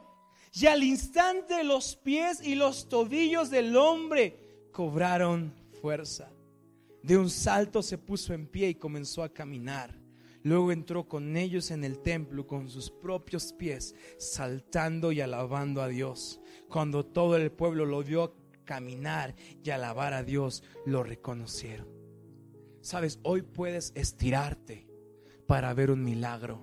Y 0.53 0.67
al 0.67 0.83
instante 0.83 1.65
los 1.65 1.97
pies 1.97 2.43
y 2.43 2.55
los 2.55 2.89
tobillos 2.89 3.51
del 3.51 3.77
hombre 3.77 4.69
cobraron 4.73 5.55
fuerza. 5.81 6.31
De 7.03 7.17
un 7.17 7.31
salto 7.31 7.83
se 7.83 7.99
puso 7.99 8.35
en 8.35 8.47
pie 8.47 8.71
y 8.71 8.75
comenzó 8.75 9.23
a 9.23 9.33
caminar. 9.33 9.99
Luego 10.45 10.73
entró 10.73 11.09
con 11.09 11.37
ellos 11.37 11.71
en 11.71 11.85
el 11.85 12.01
templo 12.01 12.47
con 12.47 12.69
sus 12.69 12.91
propios 12.91 13.53
pies, 13.53 13.95
saltando 14.19 15.13
y 15.13 15.21
alabando 15.21 15.81
a 15.83 15.89
Dios. 15.89 16.41
Cuando 16.69 17.07
todo 17.07 17.37
el 17.37 17.51
pueblo 17.53 17.87
lo 17.87 18.03
vio 18.03 18.35
caminar 18.65 19.35
y 19.65 19.71
alabar 19.71 20.13
a 20.15 20.23
Dios, 20.23 20.63
lo 20.85 21.03
reconocieron. 21.03 22.02
Sabes, 22.83 23.21
hoy 23.23 23.43
puedes 23.43 23.93
estirarte 23.95 24.89
para 25.47 25.73
ver 25.73 25.93
un 25.93 26.03
milagro. 26.03 26.63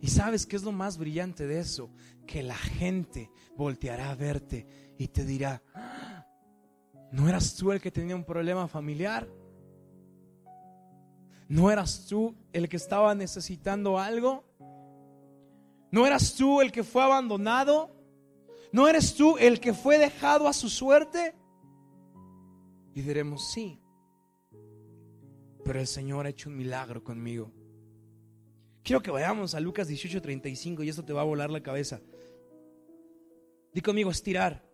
Y 0.00 0.08
sabes 0.08 0.46
qué 0.46 0.54
es 0.54 0.62
lo 0.62 0.70
más 0.70 0.96
brillante 0.96 1.46
de 1.46 1.58
eso? 1.58 1.90
Que 2.24 2.44
la 2.44 2.54
gente 2.54 3.30
volteará 3.56 4.10
a 4.10 4.14
verte 4.14 4.94
y 4.96 5.08
te 5.08 5.24
dirá, 5.24 5.62
¿no 7.10 7.28
eras 7.28 7.56
tú 7.56 7.72
el 7.72 7.80
que 7.80 7.90
tenía 7.90 8.14
un 8.14 8.24
problema 8.24 8.68
familiar? 8.68 9.28
¿No 11.48 11.70
eras 11.70 12.06
tú 12.06 12.36
el 12.52 12.68
que 12.68 12.76
estaba 12.76 13.14
necesitando 13.16 13.98
algo? 13.98 14.44
¿No 15.90 16.06
eras 16.06 16.34
tú 16.34 16.60
el 16.60 16.70
que 16.70 16.84
fue 16.84 17.02
abandonado? 17.02 17.90
¿No 18.70 18.86
eres 18.86 19.14
tú 19.14 19.36
el 19.38 19.58
que 19.58 19.74
fue 19.74 19.98
dejado 19.98 20.46
a 20.46 20.52
su 20.52 20.68
suerte? 20.68 21.34
Y 22.94 23.02
diremos, 23.02 23.50
sí, 23.52 23.80
pero 25.66 25.80
el 25.80 25.88
Señor 25.88 26.26
ha 26.26 26.28
hecho 26.28 26.48
un 26.48 26.56
milagro 26.56 27.02
conmigo. 27.02 27.50
Quiero 28.84 29.02
que 29.02 29.10
vayamos 29.10 29.52
a 29.56 29.58
Lucas 29.58 29.88
18:35 29.88 30.84
y 30.84 30.88
esto 30.88 31.04
te 31.04 31.12
va 31.12 31.22
a 31.22 31.24
volar 31.24 31.50
la 31.50 31.60
cabeza. 31.60 32.00
Di 33.72 33.80
conmigo, 33.80 34.12
estirar. 34.12 34.64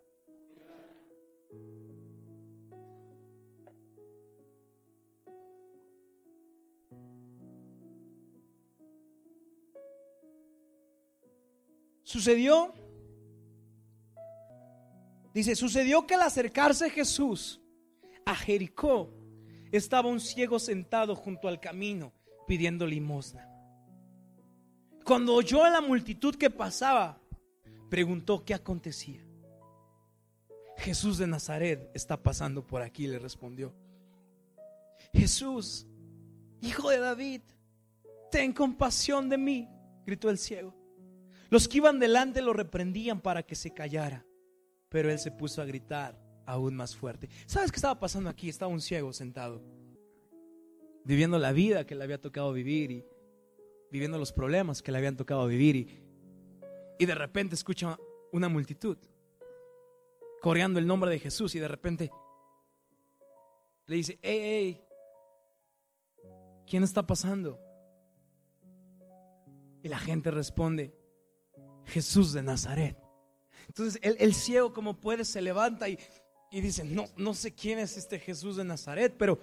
Sucedió, 12.03 12.75
dice, 15.33 15.57
sucedió 15.57 16.07
que 16.07 16.17
al 16.17 16.21
acercarse 16.21 16.91
Jesús 16.91 17.63
a 18.27 18.35
Jericó, 18.35 19.22
estaba 19.73 20.09
un 20.09 20.21
ciego 20.21 20.59
sentado 20.59 21.17
junto 21.17 21.49
al 21.49 21.59
camino 21.59 22.12
pidiendo 22.47 22.87
limosna. 22.87 23.49
Cuando 25.05 25.35
oyó 25.35 25.64
a 25.64 25.71
la 25.71 25.81
multitud 25.81 26.37
que 26.37 26.50
pasaba, 26.50 27.21
preguntó 27.91 28.45
qué 28.45 28.55
acontecía. 28.55 29.26
Jesús 30.76 31.19
de 31.19 31.26
Nazaret 31.26 31.91
está 31.95 32.23
pasando 32.23 32.67
por 32.67 32.83
aquí, 32.83 33.07
le 33.07 33.19
respondió. 33.19 33.75
Jesús, 35.12 35.87
hijo 36.61 36.91
de 36.91 36.99
David, 36.99 37.41
ten 38.31 38.52
compasión 38.52 39.29
de 39.29 39.38
mí, 39.38 39.68
gritó 40.07 40.31
el 40.31 40.38
ciego. 40.38 40.75
Los 41.51 41.68
que 41.68 41.79
iban 41.79 41.99
delante 41.99 42.40
lo 42.42 42.53
reprendían 42.53 43.20
para 43.20 43.42
que 43.42 43.55
se 43.55 43.73
callara, 43.73 44.25
pero 44.88 45.11
él 45.11 45.18
se 45.18 45.31
puso 45.31 45.61
a 45.61 45.64
gritar 45.64 46.18
aún 46.53 46.75
más 46.75 46.95
fuerte. 46.95 47.29
¿Sabes 47.47 47.73
qué 47.73 47.77
estaba 47.77 47.99
pasando 47.99 48.29
aquí? 48.31 48.49
Estaba 48.49 48.71
un 48.71 48.81
ciego 48.81 49.12
sentado, 49.12 49.62
viviendo 51.05 51.38
la 51.38 51.53
vida 51.53 51.87
que 51.87 51.95
le 51.95 52.05
había 52.05 52.21
tocado 52.21 52.53
vivir 52.53 52.91
y 52.91 53.05
viviendo 53.91 54.19
los 54.19 54.33
problemas 54.33 54.83
que 54.83 54.93
le 54.93 54.99
habían 54.99 55.17
tocado 55.17 55.47
vivir 55.47 55.77
y, 55.77 56.03
y 56.99 57.07
de 57.07 57.15
repente 57.15 57.55
escucha 57.55 57.99
una 58.33 58.49
multitud 58.49 58.97
coreando 60.41 60.79
el 60.79 60.87
nombre 60.87 61.11
de 61.11 61.19
Jesús 61.19 61.55
y 61.55 61.61
de 61.61 61.69
repente 61.69 62.11
le 63.87 63.97
dice, 63.97 64.19
hey, 64.23 64.41
hey, 64.43 64.85
¿quién 66.67 66.83
está 66.83 67.07
pasando? 67.07 67.61
Y 69.83 69.88
la 69.88 69.99
gente 69.99 70.31
responde, 70.31 70.95
Jesús 71.87 72.33
de 72.33 72.43
Nazaret. 72.43 72.99
Entonces 73.69 74.01
el, 74.03 74.35
ciego 74.35 74.73
como 74.73 75.01
puede 75.01 75.25
se 75.25 75.41
levanta 75.41 75.88
y, 75.88 75.99
y, 76.53 76.61
dice, 76.61 76.85
no, 76.85 77.07
no 77.17 77.33
sé 77.35 77.55
quién 77.55 77.79
es 77.79 77.97
este 77.97 78.19
Jesús 78.19 78.57
de 78.57 78.65
Nazaret, 78.65 79.15
pero, 79.19 79.38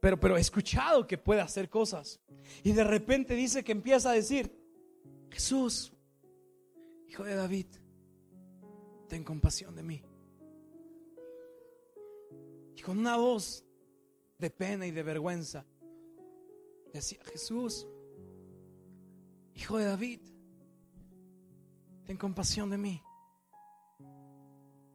pero, 0.00 0.18
pero 0.18 0.36
he 0.36 0.40
escuchado 0.40 1.06
que 1.06 1.18
puede 1.18 1.42
hacer 1.42 1.68
cosas. 1.68 2.18
Y 2.64 2.72
de 2.72 2.82
repente 2.82 3.34
dice 3.34 3.62
que 3.62 3.72
empieza 3.72 4.10
a 4.10 4.14
decir, 4.14 4.50
Jesús, 5.30 5.92
hijo 7.08 7.24
de 7.24 7.34
David, 7.34 7.66
ten 9.06 9.22
compasión 9.22 9.76
de 9.76 9.82
mí. 9.82 10.02
Y 12.74 12.80
con 12.80 12.98
una 12.98 13.16
voz 13.16 13.64
de 14.38 14.50
pena 14.50 14.86
y 14.86 14.90
de 14.90 15.02
vergüenza, 15.02 15.66
decía, 16.92 17.18
Jesús, 17.24 17.86
hijo 19.54 19.76
de 19.76 19.84
David, 19.84 20.20
ten 22.06 22.16
compasión 22.16 22.70
de 22.70 22.78
mí. 22.78 23.02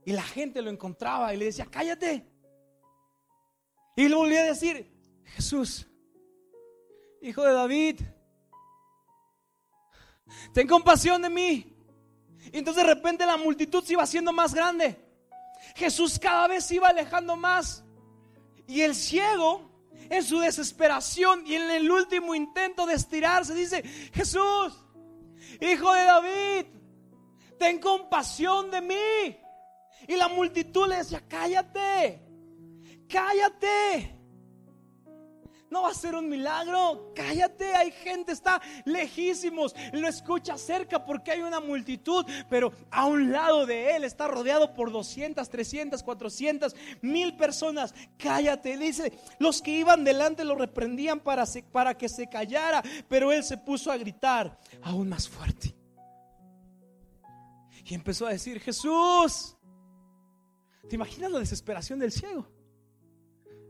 Y 0.05 0.11
la 0.11 0.23
gente 0.23 0.61
lo 0.61 0.69
encontraba 0.69 1.33
y 1.33 1.37
le 1.37 1.45
decía, 1.45 1.67
cállate. 1.69 2.27
Y 3.95 4.07
le 4.07 4.15
volvía 4.15 4.41
a 4.41 4.45
decir, 4.45 4.91
Jesús, 5.25 5.87
hijo 7.21 7.43
de 7.43 7.53
David, 7.53 8.01
ten 10.53 10.67
compasión 10.67 11.21
de 11.21 11.29
mí. 11.29 11.75
Y 12.51 12.57
entonces 12.57 12.83
de 12.83 12.93
repente 12.93 13.25
la 13.25 13.37
multitud 13.37 13.83
se 13.83 13.93
iba 13.93 14.03
haciendo 14.03 14.33
más 14.33 14.53
grande. 14.53 14.99
Jesús 15.75 16.19
cada 16.19 16.47
vez 16.47 16.65
se 16.65 16.75
iba 16.75 16.89
alejando 16.89 17.35
más. 17.35 17.83
Y 18.67 18.81
el 18.81 18.95
ciego, 18.95 19.71
en 20.09 20.23
su 20.23 20.39
desesperación 20.39 21.43
y 21.45 21.55
en 21.55 21.69
el 21.69 21.89
último 21.89 22.35
intento 22.35 22.85
de 22.85 22.95
estirarse, 22.95 23.53
dice, 23.53 23.83
Jesús, 24.13 24.73
hijo 25.61 25.93
de 25.93 26.03
David, 26.03 26.65
ten 27.57 27.79
compasión 27.79 28.71
de 28.71 28.81
mí. 28.81 29.37
Y 30.07 30.15
la 30.15 30.27
multitud 30.27 30.87
le 30.87 30.97
decía, 30.97 31.23
cállate, 31.27 32.21
cállate. 33.07 34.23
No 35.73 35.81
va 35.81 35.89
a 35.89 35.93
ser 35.95 36.13
un 36.13 36.29
milagro. 36.29 37.11
Cállate, 37.15 37.73
hay 37.73 37.91
gente, 37.91 38.31
está 38.31 38.61
lejísimos. 38.85 39.73
Lo 39.91 40.07
escucha 40.07 40.55
cerca 40.55 41.03
porque 41.03 41.31
hay 41.31 41.41
una 41.41 41.59
multitud, 41.59 42.23
pero 42.47 42.71
a 42.91 43.07
un 43.07 43.31
lado 43.31 43.65
de 43.65 43.95
él 43.95 44.03
está 44.03 44.27
rodeado 44.27 44.75
por 44.75 44.91
200, 44.91 45.49
300, 45.49 46.03
400, 46.03 46.75
mil 47.01 47.35
personas. 47.35 47.95
Cállate, 48.19 48.77
dice. 48.77 49.13
Los 49.39 49.63
que 49.63 49.71
iban 49.71 50.03
delante 50.03 50.43
lo 50.43 50.53
reprendían 50.53 51.19
para, 51.19 51.43
para 51.71 51.97
que 51.97 52.07
se 52.07 52.29
callara, 52.29 52.83
pero 53.09 53.31
él 53.31 53.43
se 53.43 53.57
puso 53.57 53.91
a 53.91 53.97
gritar 53.97 54.59
aún 54.83 55.09
más 55.09 55.27
fuerte. 55.27 55.75
Y 57.83 57.95
empezó 57.95 58.27
a 58.27 58.29
decir, 58.29 58.59
Jesús, 58.59 59.57
¿te 60.87 60.95
imaginas 60.95 61.31
la 61.31 61.39
desesperación 61.39 61.99
del 61.99 62.11
ciego? 62.11 62.47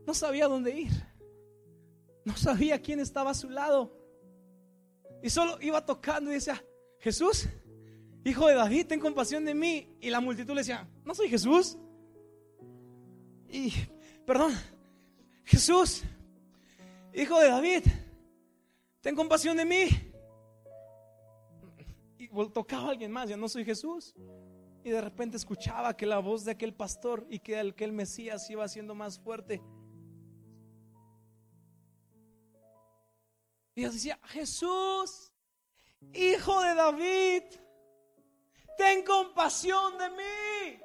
No 0.06 0.14
sabía 0.14 0.48
dónde 0.48 0.78
ir. 0.78 0.92
No 2.24 2.36
sabía 2.36 2.80
quién 2.80 3.00
estaba 3.00 3.30
a 3.30 3.34
su 3.34 3.50
lado. 3.50 3.96
Y 5.22 5.30
solo 5.30 5.58
iba 5.60 5.84
tocando 5.84 6.30
y 6.30 6.34
decía, 6.34 6.62
Jesús, 6.98 7.46
hijo 8.24 8.46
de 8.46 8.54
David, 8.54 8.86
ten 8.86 9.00
compasión 9.00 9.44
de 9.44 9.54
mí. 9.54 9.96
Y 10.00 10.10
la 10.10 10.20
multitud 10.20 10.54
le 10.54 10.60
decía, 10.60 10.88
no 11.04 11.14
soy 11.14 11.28
Jesús. 11.28 11.78
Y, 13.48 13.72
perdón, 14.26 14.52
Jesús, 15.44 16.02
hijo 17.14 17.38
de 17.40 17.48
David, 17.48 17.82
ten 19.00 19.14
compasión 19.14 19.56
de 19.56 19.64
mí 19.64 19.88
tocaba 22.52 22.88
a 22.88 22.90
alguien 22.90 23.12
más, 23.12 23.28
ya 23.28 23.36
no 23.36 23.48
soy 23.48 23.64
Jesús. 23.64 24.14
Y 24.84 24.90
de 24.90 25.00
repente 25.00 25.38
escuchaba 25.38 25.96
que 25.96 26.04
la 26.04 26.18
voz 26.18 26.44
de 26.44 26.52
aquel 26.52 26.74
pastor 26.74 27.26
y 27.30 27.38
que 27.38 27.58
aquel 27.58 27.90
Mesías 27.90 28.48
iba 28.50 28.68
siendo 28.68 28.94
más 28.94 29.18
fuerte. 29.18 29.62
Y 33.74 33.82
yo 33.82 33.90
decía, 33.90 34.20
Jesús, 34.24 35.32
hijo 36.12 36.60
de 36.60 36.74
David, 36.74 37.42
ten 38.76 39.02
compasión 39.04 39.96
de 39.96 40.10
mí. 40.10 40.80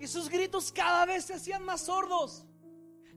Y 0.00 0.06
sus 0.06 0.30
gritos 0.30 0.72
cada 0.72 1.04
vez 1.04 1.26
se 1.26 1.34
hacían 1.34 1.62
más 1.62 1.82
sordos. 1.82 2.46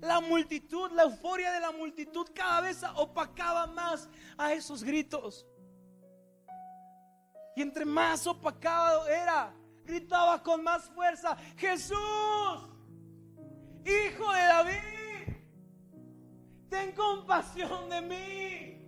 La 0.02 0.20
multitud, 0.20 0.92
la 0.92 1.04
euforia 1.04 1.52
de 1.54 1.62
la 1.62 1.72
multitud 1.72 2.28
cada 2.36 2.62
vez 2.62 2.82
opacaba 2.98 3.68
más 3.68 4.10
a 4.38 4.54
esos 4.54 4.84
gritos. 4.84 5.48
Y 7.58 7.64
entre 7.64 7.86
más 7.86 8.28
opacado 8.28 9.08
era, 9.08 9.52
gritaba 9.84 10.44
con 10.44 10.64
más 10.64 10.88
fuerza, 10.92 11.36
Jesús, 11.56 11.98
Hijo 13.84 14.32
de 14.32 14.40
David, 14.40 15.36
ten 16.70 16.92
compasión 16.92 17.90
de 17.90 18.02
mí. 18.02 18.88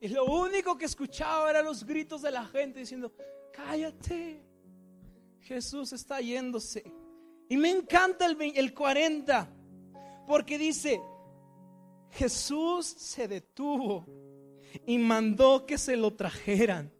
Y 0.00 0.08
lo 0.08 0.24
único 0.24 0.78
que 0.78 0.86
escuchaba 0.86 1.50
eran 1.50 1.66
los 1.66 1.84
gritos 1.84 2.22
de 2.22 2.30
la 2.30 2.46
gente 2.46 2.80
diciendo, 2.80 3.12
cállate, 3.52 4.42
Jesús 5.40 5.92
está 5.92 6.22
yéndose. 6.22 6.90
Y 7.50 7.58
me 7.58 7.68
encanta 7.68 8.24
el, 8.24 8.40
el 8.40 8.72
40, 8.72 9.46
porque 10.26 10.56
dice, 10.56 11.02
Jesús 12.12 12.86
se 12.86 13.28
detuvo 13.28 14.29
y 14.86 14.98
mandó 14.98 15.66
que 15.66 15.78
se 15.78 15.96
lo 15.96 16.12
trajeran. 16.12 16.92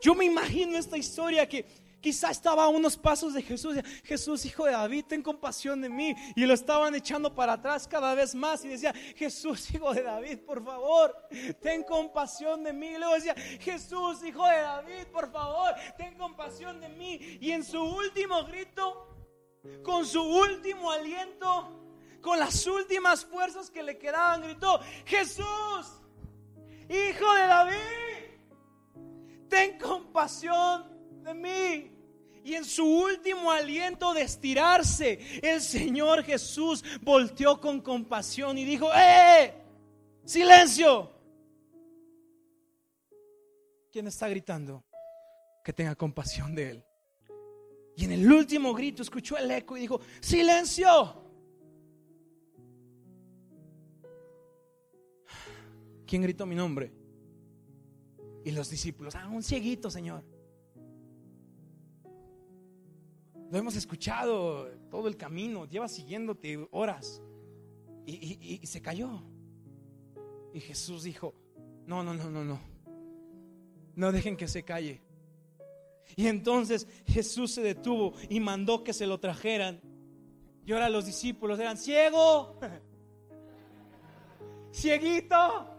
Yo 0.00 0.14
me 0.14 0.24
imagino 0.24 0.78
esta 0.78 0.96
historia 0.96 1.48
que 1.48 1.66
quizá 2.02 2.30
estaba 2.30 2.64
a 2.64 2.68
unos 2.68 2.96
pasos 2.96 3.32
de 3.32 3.42
Jesús. 3.42 3.76
Jesús, 4.04 4.44
hijo 4.44 4.66
de 4.66 4.72
David, 4.72 5.04
ten 5.08 5.22
compasión 5.22 5.80
de 5.80 5.88
mí. 5.88 6.14
Y 6.36 6.44
lo 6.44 6.52
estaban 6.52 6.94
echando 6.94 7.34
para 7.34 7.54
atrás 7.54 7.88
cada 7.88 8.14
vez 8.14 8.34
más. 8.34 8.64
Y 8.64 8.68
decía, 8.68 8.92
Jesús, 9.16 9.72
hijo 9.72 9.94
de 9.94 10.02
David, 10.02 10.38
por 10.40 10.62
favor, 10.62 11.16
ten 11.60 11.84
compasión 11.84 12.64
de 12.64 12.72
mí. 12.72 12.88
Y 12.88 12.98
luego 12.98 13.14
decía, 13.14 13.34
Jesús, 13.60 14.22
hijo 14.24 14.46
de 14.46 14.60
David, 14.60 15.06
por 15.12 15.32
favor, 15.32 15.74
ten 15.96 16.14
compasión 16.18 16.80
de 16.80 16.88
mí. 16.90 17.38
Y 17.40 17.52
en 17.52 17.64
su 17.64 17.80
último 17.80 18.44
grito, 18.44 19.08
con 19.82 20.04
su 20.04 20.22
último 20.22 20.90
aliento, 20.90 21.78
con 22.20 22.38
las 22.38 22.66
últimas 22.66 23.24
fuerzas 23.24 23.70
que 23.70 23.82
le 23.82 23.96
quedaban, 23.96 24.42
gritó, 24.42 24.80
Jesús, 25.04 26.01
hijo 26.92 27.34
de 27.34 27.46
David, 27.46 27.78
ten 29.48 29.78
compasión 29.78 30.84
de 31.22 31.34
mí. 31.34 31.92
Y 32.44 32.54
en 32.54 32.64
su 32.64 32.84
último 32.84 33.50
aliento 33.52 34.12
de 34.14 34.22
estirarse, 34.22 35.18
el 35.42 35.60
Señor 35.60 36.24
Jesús 36.24 36.84
volteó 37.00 37.60
con 37.60 37.80
compasión 37.80 38.58
y 38.58 38.64
dijo, 38.64 38.90
¡eh! 38.94 39.54
¡Silencio! 40.24 41.10
¿Quién 43.92 44.08
está 44.08 44.28
gritando? 44.28 44.84
Que 45.64 45.72
tenga 45.72 45.94
compasión 45.94 46.54
de 46.54 46.70
él. 46.70 46.84
Y 47.96 48.04
en 48.06 48.12
el 48.12 48.32
último 48.32 48.74
grito 48.74 49.02
escuchó 49.02 49.36
el 49.36 49.50
eco 49.50 49.76
y 49.76 49.82
dijo, 49.82 50.00
¡Silencio! 50.20 51.21
¿Quién 56.12 56.20
gritó 56.20 56.44
mi 56.44 56.54
nombre? 56.54 56.92
Y 58.44 58.50
los 58.50 58.68
discípulos, 58.68 59.14
ah, 59.14 59.30
un 59.30 59.42
cieguito, 59.42 59.90
Señor. 59.90 60.22
Lo 63.50 63.56
hemos 63.56 63.76
escuchado 63.76 64.66
todo 64.90 65.08
el 65.08 65.16
camino, 65.16 65.64
lleva 65.64 65.88
siguiéndote 65.88 66.68
horas. 66.70 67.22
Y, 68.04 68.60
se 68.66 68.82
cayó. 68.82 69.22
Y 70.52 70.60
Jesús 70.60 71.04
dijo, 71.04 71.34
no, 71.86 72.04
no, 72.04 72.12
no, 72.12 72.30
no, 72.30 72.44
no. 72.44 72.60
No 73.94 74.12
dejen 74.12 74.36
que 74.36 74.48
se 74.48 74.62
calle. 74.64 75.00
Y 76.14 76.26
entonces 76.26 76.86
Jesús 77.06 77.52
se 77.52 77.62
detuvo 77.62 78.12
y 78.28 78.38
mandó 78.38 78.84
que 78.84 78.92
se 78.92 79.06
lo 79.06 79.18
trajeran. 79.18 79.80
Y 80.66 80.72
ahora 80.72 80.90
los 80.90 81.06
discípulos 81.06 81.58
eran 81.58 81.78
ciego, 81.78 82.60
cieguito. 84.74 85.71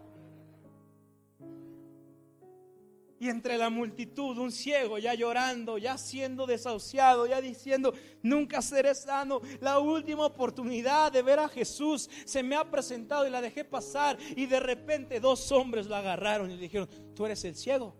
Y 3.24 3.30
entre 3.30 3.58
la 3.58 3.70
multitud, 3.70 4.38
un 4.38 4.52
ciego 4.52 4.98
ya 4.98 5.14
llorando, 5.14 5.78
ya 5.78 5.98
siendo 5.98 6.46
desahuciado, 6.46 7.26
ya 7.26 7.40
diciendo, 7.40 7.94
nunca 8.22 8.62
seré 8.62 8.94
sano. 8.94 9.40
La 9.62 9.80
última 9.80 10.26
oportunidad 10.26 11.10
de 11.10 11.22
ver 11.22 11.40
a 11.40 11.48
Jesús 11.48 12.10
se 12.26 12.44
me 12.44 12.58
ha 12.58 12.70
presentado 12.70 13.26
y 13.26 13.30
la 13.30 13.40
dejé 13.40 13.64
pasar. 13.64 14.18
Y 14.36 14.46
de 14.46 14.60
repente 14.60 15.22
dos 15.22 15.54
hombres 15.54 15.88
lo 15.88 15.96
agarraron 15.96 16.52
y 16.52 16.56
le 16.56 16.64
dijeron, 16.64 16.90
¿tú 17.16 17.26
eres 17.26 17.46
el 17.46 17.56
ciego? 17.56 17.96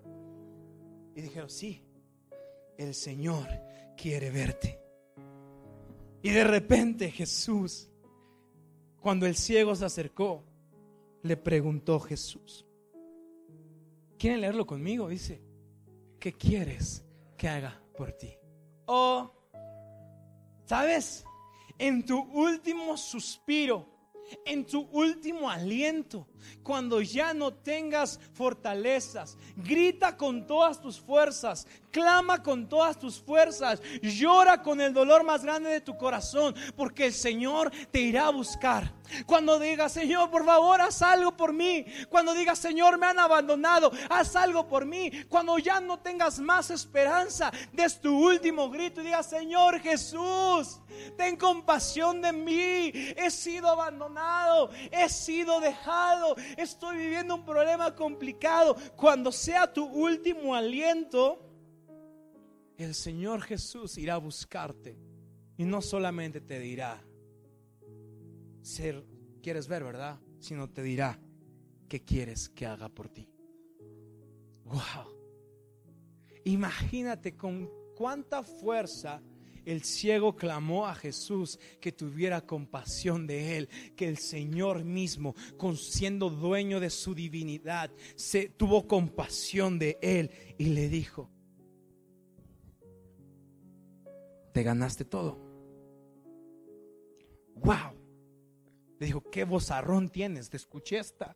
Y 1.16 1.22
dijeron, 1.22 1.50
sí, 1.50 1.82
el 2.78 2.94
Señor 2.94 3.48
quiere 3.96 4.30
verte. 4.30 4.78
Y 6.22 6.32
de 6.32 6.44
repente 6.44 7.10
Jesús, 7.12 7.90
cuando 9.00 9.26
el 9.26 9.38
ciego 9.38 9.74
se 9.74 9.86
acercó, 9.86 10.44
le 11.22 11.38
preguntó 11.38 12.02
Jesús, 12.02 12.66
¿quieren 14.24 14.40
leerlo 14.40 14.66
conmigo? 14.66 15.10
Dice, 15.10 15.42
¿qué 16.18 16.32
quieres 16.32 17.04
que 17.36 17.50
haga 17.50 17.84
por 17.98 18.14
ti? 18.14 18.34
Oh, 18.86 19.30
¿sabes? 20.64 21.26
En 21.78 22.06
tu 22.06 22.22
último 22.32 22.96
suspiro, 22.96 23.86
en 24.46 24.66
tu 24.66 24.80
último 24.94 25.50
aliento, 25.50 26.26
cuando 26.64 27.02
ya 27.02 27.34
no 27.34 27.54
tengas 27.54 28.18
fortalezas, 28.32 29.38
grita 29.58 30.16
con 30.16 30.48
todas 30.48 30.80
tus 30.80 31.02
fuerzas, 31.02 31.68
clama 31.94 32.42
con 32.42 32.68
todas 32.68 33.00
tus 33.00 33.22
fuerzas, 33.22 33.82
llora 34.02 34.62
con 34.62 34.82
el 34.82 34.94
dolor 34.94 35.24
más 35.24 35.44
grande 35.44 35.70
de 35.70 35.80
tu 35.80 35.96
corazón, 35.96 36.56
porque 36.76 37.06
el 37.06 37.14
Señor 37.14 37.72
te 37.92 38.02
irá 38.02 38.28
a 38.28 38.32
buscar. 38.32 38.92
Cuando 39.28 39.60
digas, 39.60 39.94
Señor, 39.94 40.32
por 40.32 40.44
favor, 40.44 40.82
haz 40.82 41.04
algo 41.04 41.38
por 41.38 41.54
mí. 41.54 41.86
Cuando 42.10 42.34
digas, 42.34 42.58
Señor, 42.58 42.98
me 42.98 43.06
han 43.06 43.20
abandonado, 43.20 43.92
haz 44.10 44.36
algo 44.36 44.68
por 44.68 44.86
mí. 44.86 45.12
Cuando 45.30 45.60
ya 45.60 45.80
no 45.80 46.00
tengas 46.00 46.40
más 46.40 46.72
esperanza, 46.72 47.52
des 47.72 48.02
tu 48.02 48.18
último 48.28 48.72
grito 48.72 49.02
y 49.02 49.06
digas, 49.06 49.30
Señor 49.30 49.80
Jesús, 49.80 50.82
ten 51.16 51.38
compasión 51.38 52.22
de 52.22 52.34
mí. 52.34 52.92
He 53.16 53.30
sido 53.30 53.70
abandonado, 53.70 54.72
he 54.92 55.08
sido 55.10 55.60
dejado, 55.60 56.36
estoy 56.58 56.98
viviendo 56.98 57.36
un 57.36 57.46
problema 57.46 57.94
complicado. 57.94 58.76
Cuando 58.96 59.32
sea 59.32 59.72
tu 59.72 59.86
último 59.86 60.56
aliento, 60.56 61.53
el 62.78 62.96
Señor 62.96 63.42
Jesús 63.42 63.98
irá 63.98 64.16
a 64.16 64.18
buscarte 64.20 64.98
y 65.58 65.66
no 65.66 65.82
solamente 65.82 66.42
te 66.42 66.60
dirá, 66.60 67.04
ser, 68.62 69.06
quieres 69.42 69.68
ver, 69.68 69.84
¿verdad? 69.84 70.20
Sino 70.40 70.70
te 70.70 70.82
dirá, 70.82 71.20
¿qué 71.88 72.04
quieres 72.04 72.50
que 72.50 72.66
haga 72.66 72.90
por 72.90 73.10
ti? 73.10 73.30
Wow. 74.66 75.14
Imagínate 76.46 77.36
con 77.36 77.70
cuánta 77.96 78.44
fuerza 78.44 79.22
el 79.66 79.84
ciego 79.84 80.36
clamó 80.36 80.88
a 80.88 80.96
Jesús 80.96 81.60
que 81.80 81.92
tuviera 81.92 82.42
compasión 82.42 83.28
de 83.28 83.58
él, 83.58 83.70
que 83.96 84.08
el 84.08 84.18
Señor 84.18 84.84
mismo, 84.84 85.36
con 85.58 85.78
siendo 85.78 86.30
dueño 86.30 86.80
de 86.80 86.90
su 86.90 87.16
divinidad, 87.16 87.92
se 88.16 88.50
tuvo 88.50 88.88
compasión 88.88 89.80
de 89.80 89.98
él 90.02 90.32
y 90.58 90.66
le 90.66 90.90
dijo: 90.90 91.30
Te 94.54 94.64
ganaste 94.64 95.04
todo. 95.04 95.38
Wow. 97.56 98.00
Le 99.00 99.06
dijo, 99.08 99.22
¿qué 99.32 99.44
vozarrón 99.44 100.10
tienes? 100.10 100.50
Te 100.50 100.58
escuché 100.58 101.00
esta. 101.00 101.36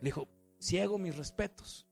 Le 0.00 0.04
dijo, 0.04 0.28
ciego 0.58 0.98
mis 0.98 1.16
respetos. 1.16 1.86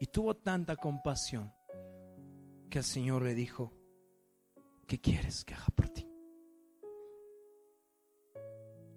Y 0.00 0.06
tuvo 0.06 0.36
tanta 0.36 0.76
compasión 0.76 1.52
que 2.70 2.78
el 2.78 2.84
Señor 2.84 3.22
le 3.22 3.34
dijo, 3.34 3.72
¿qué 4.86 5.00
quieres 5.00 5.44
que 5.44 5.54
haga 5.54 5.66
por 5.74 5.88
ti? 5.88 6.08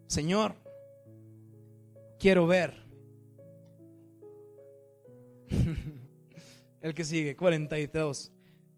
Señor, 0.08 0.56
quiero 2.20 2.48
ver. 2.48 2.87
el 6.82 6.94
que 6.94 7.04
sigue, 7.04 7.36
42. 7.36 8.32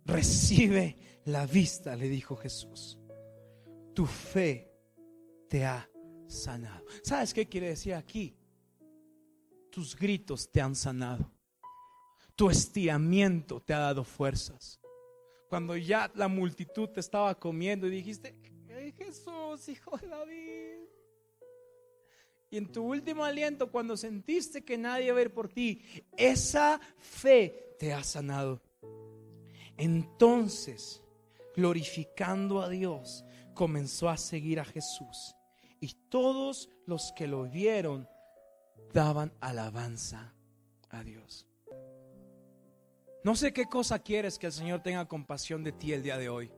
Recibe 0.05 0.97
la 1.25 1.45
vista, 1.45 1.95
le 1.95 2.09
dijo 2.09 2.35
Jesús. 2.35 2.97
Tu 3.93 4.05
fe 4.05 4.71
te 5.47 5.65
ha 5.65 5.89
sanado. 6.27 6.85
¿Sabes 7.03 7.33
qué 7.33 7.47
quiere 7.47 7.69
decir 7.69 7.93
aquí? 7.93 8.35
Tus 9.71 9.95
gritos 9.95 10.51
te 10.51 10.61
han 10.61 10.75
sanado. 10.75 11.31
Tu 12.35 12.49
estiramiento 12.49 13.59
te 13.59 13.73
ha 13.73 13.79
dado 13.79 14.03
fuerzas. 14.03 14.79
Cuando 15.49 15.75
ya 15.75 16.11
la 16.15 16.27
multitud 16.27 16.89
te 16.89 16.99
estaba 16.99 17.37
comiendo 17.37 17.87
y 17.87 17.91
dijiste, 17.91 18.39
Jesús, 18.97 19.69
hijo 19.69 19.97
de 19.97 20.07
David, 20.07 20.88
y 22.51 22.57
en 22.57 22.71
tu 22.71 22.83
último 22.83 23.23
aliento, 23.23 23.71
cuando 23.71 23.95
sentiste 23.95 24.63
que 24.63 24.77
nadie 24.77 25.07
iba 25.07 25.19
a 25.19 25.21
ir 25.21 25.33
por 25.33 25.49
ti, 25.49 25.81
esa 26.17 26.79
fe 26.97 27.75
te 27.77 27.93
ha 27.93 28.03
sanado. 28.03 28.61
Entonces, 29.77 31.01
glorificando 31.55 32.61
a 32.61 32.69
Dios, 32.69 33.23
comenzó 33.53 34.09
a 34.09 34.17
seguir 34.17 34.59
a 34.59 34.65
Jesús. 34.65 35.35
Y 35.79 35.93
todos 36.09 36.69
los 36.85 37.13
que 37.15 37.27
lo 37.27 37.43
vieron 37.43 38.07
daban 38.93 39.31
alabanza 39.39 40.33
a 40.89 41.03
Dios. 41.03 41.45
No 43.23 43.35
sé 43.35 43.53
qué 43.53 43.65
cosa 43.65 43.99
quieres 43.99 44.39
que 44.39 44.47
el 44.47 44.53
Señor 44.53 44.81
tenga 44.81 45.07
compasión 45.07 45.63
de 45.63 45.71
ti 45.71 45.93
el 45.93 46.03
día 46.03 46.17
de 46.17 46.29
hoy. 46.29 46.51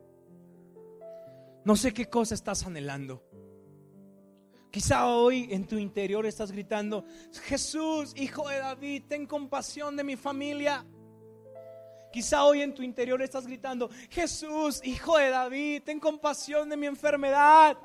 No 1.65 1.75
sé 1.75 1.93
qué 1.93 2.07
cosa 2.07 2.33
estás 2.33 2.65
anhelando. 2.65 3.23
Quizá 4.71 5.05
hoy 5.07 5.49
en 5.51 5.67
tu 5.67 5.77
interior 5.77 6.25
estás 6.25 6.49
gritando, 6.49 7.03
Jesús, 7.43 8.13
hijo 8.15 8.47
de 8.47 8.59
David, 8.59 9.03
ten 9.09 9.27
compasión 9.27 9.97
de 9.97 10.03
mi 10.05 10.15
familia. 10.15 10.85
Quizá 12.13 12.45
hoy 12.45 12.61
en 12.61 12.73
tu 12.73 12.81
interior 12.81 13.21
estás 13.21 13.45
gritando, 13.45 13.89
Jesús, 14.09 14.81
hijo 14.85 15.17
de 15.17 15.29
David, 15.29 15.83
ten 15.83 15.99
compasión 15.99 16.69
de 16.69 16.77
mi 16.77 16.87
enfermedad. 16.87 17.77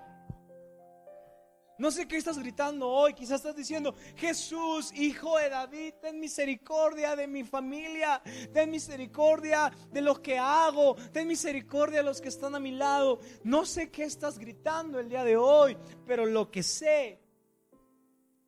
No 1.79 1.91
sé 1.91 2.09
qué 2.09 2.17
estás 2.17 2.39
gritando 2.39 2.89
hoy, 2.89 3.13
quizás 3.13 3.41
estás 3.41 3.55
diciendo, 3.55 3.95
Jesús, 4.17 4.93
hijo 4.95 5.37
de 5.37 5.51
David, 5.51 5.95
ten 6.01 6.19
misericordia 6.19 7.15
de 7.15 7.27
mi 7.27 7.45
familia, 7.45 8.23
ten 8.55 8.71
misericordia 8.71 9.71
de 9.93 10.01
lo 10.01 10.23
que 10.23 10.39
hago, 10.39 10.97
ten 11.13 11.29
misericordia 11.29 11.99
de 11.99 12.05
los 12.05 12.23
que 12.23 12.29
están 12.29 12.55
a 12.55 12.61
mi 12.61 12.71
lado. 12.71 13.21
No 13.45 13.67
sé 13.67 13.91
qué 13.91 14.05
estás 14.05 14.39
gritando 14.39 14.99
el 14.99 15.11
día 15.11 15.23
de 15.23 15.37
hoy, 15.37 15.77
pero 16.07 16.25
lo 16.25 16.51
que 16.51 16.63
sé 16.63 17.21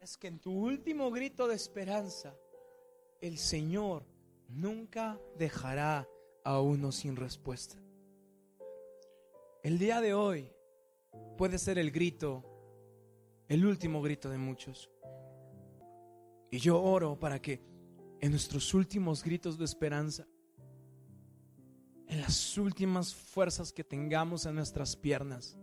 es 0.00 0.16
que 0.16 0.28
en 0.28 0.38
tu 0.38 0.52
último 0.52 1.10
grito 1.10 1.46
de 1.46 1.54
esperanza, 1.54 2.34
el 3.20 3.36
Señor 3.36 4.06
nunca 4.48 5.20
dejará 5.36 6.08
a 6.44 6.60
uno 6.60 6.92
sin 6.92 7.14
respuesta. 7.14 7.76
El 9.62 9.78
día 9.78 10.00
de 10.00 10.14
hoy 10.14 10.50
puede 11.36 11.58
ser 11.58 11.78
el 11.78 11.90
grito 11.90 12.57
el 13.48 13.64
último 13.64 14.02
grito 14.02 14.28
de 14.28 14.38
muchos. 14.38 14.90
Y 16.50 16.58
yo 16.58 16.80
oro 16.80 17.18
para 17.18 17.40
que 17.40 17.62
en 18.20 18.30
nuestros 18.30 18.74
últimos 18.74 19.22
gritos 19.22 19.58
de 19.58 19.64
esperanza, 19.64 20.26
en 22.06 22.20
las 22.20 22.56
últimas 22.56 23.14
fuerzas 23.14 23.72
que 23.72 23.84
tengamos 23.84 24.46
en 24.46 24.54
nuestras 24.54 24.96
piernas, 24.96 25.58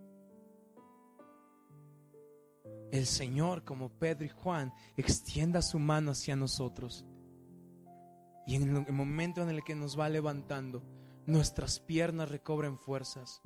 el 2.92 3.06
Señor, 3.06 3.64
como 3.64 3.90
Pedro 3.90 4.26
y 4.26 4.30
Juan, 4.30 4.72
extienda 4.96 5.62
su 5.62 5.80
mano 5.80 6.12
hacia 6.12 6.36
nosotros. 6.36 7.06
Y 8.48 8.56
en 8.56 8.76
el 8.88 8.94
momento 8.94 9.42
en 9.42 9.50
el 9.50 9.64
que 9.64 9.76
nos 9.76 10.00
va 10.00 10.08
levantando, 10.08 10.84
nuestras 11.26 11.80
piernas 11.80 12.30
recobren 12.30 12.78
fuerzas, 12.78 13.42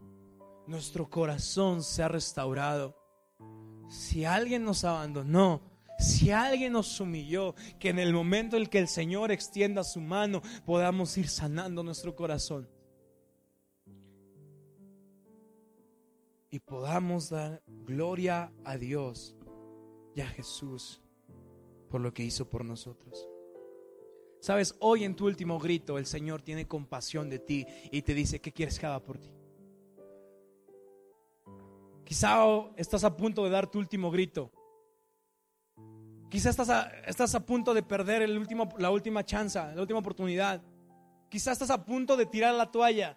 nuestro 0.68 1.10
corazón 1.10 1.84
se 1.84 2.04
ha 2.04 2.10
restaurado 2.10 2.99
si 3.90 4.24
alguien 4.24 4.64
nos 4.64 4.84
abandonó, 4.84 5.62
si 5.98 6.32
alguien 6.32 6.74
nos 6.74 7.00
humilló, 7.00 7.56
que 7.80 7.90
en 7.90 8.00
el 8.00 8.14
momento 8.14 8.56
en 8.56 8.68
que 8.68 8.80
el 8.80 8.88
Señor 8.88 9.32
extienda 9.32 9.84
su 9.84 10.00
mano 10.00 10.42
podamos 10.66 11.18
ir 11.18 11.28
sanando 11.28 11.84
nuestro 11.84 12.16
corazón. 12.16 12.70
Y 16.52 16.60
podamos 16.60 17.30
dar 17.30 17.62
gloria 17.68 18.52
a 18.64 18.78
Dios 18.78 19.36
y 20.16 20.22
a 20.22 20.28
Jesús 20.28 21.02
por 21.90 22.02
lo 22.02 22.14
que 22.14 22.24
hizo 22.24 22.50
por 22.50 22.64
nosotros. 22.64 23.28
Sabes, 24.40 24.76
hoy 24.80 25.04
en 25.04 25.16
tu 25.16 25.26
último 25.26 25.60
grito 25.60 25.98
el 25.98 26.06
Señor 26.06 26.42
tiene 26.42 26.68
compasión 26.68 27.30
de 27.30 27.40
ti 27.40 27.66
y 27.92 28.04
te 28.04 28.14
dice, 28.14 28.40
¿qué 28.40 28.54
quieres 28.54 28.80
que 28.80 28.86
haga 28.86 29.04
por 29.04 29.18
ti? 29.18 29.30
Quizá 32.10 32.44
estás 32.76 33.04
a 33.04 33.16
punto 33.16 33.44
de 33.44 33.52
dar 33.52 33.68
tu 33.68 33.78
último 33.78 34.10
grito. 34.10 34.52
Quizá 36.28 36.50
estás 36.50 36.68
a, 36.72 36.90
estás 37.06 37.36
a 37.36 37.46
punto 37.46 37.72
de 37.72 37.84
perder 37.84 38.24
el 38.24 38.36
último, 38.36 38.68
la 38.80 38.90
última 38.90 39.24
chance, 39.24 39.60
la 39.60 39.80
última 39.80 40.00
oportunidad. 40.00 40.60
Quizá 41.30 41.52
estás 41.52 41.70
a 41.70 41.86
punto 41.86 42.18
de 42.18 42.26
tirar 42.26 42.56
la 42.56 42.72
toalla. 42.72 43.16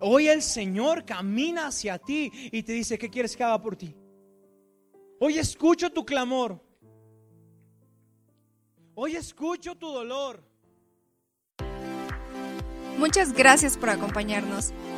Hoy 0.00 0.26
el 0.26 0.42
Señor 0.42 1.04
camina 1.04 1.68
hacia 1.68 1.96
ti 1.96 2.32
y 2.50 2.64
te 2.64 2.72
dice, 2.72 2.98
¿qué 2.98 3.08
quieres 3.08 3.36
que 3.36 3.44
haga 3.44 3.62
por 3.62 3.76
ti? 3.76 3.94
Hoy 5.20 5.38
escucho 5.38 5.88
tu 5.88 6.04
clamor. 6.04 6.60
Hoy 8.96 9.14
escucho 9.14 9.76
tu 9.76 9.86
dolor. 9.92 10.42
Muchas 12.98 13.32
gracias 13.32 13.76
por 13.76 13.90
acompañarnos. 13.90 14.72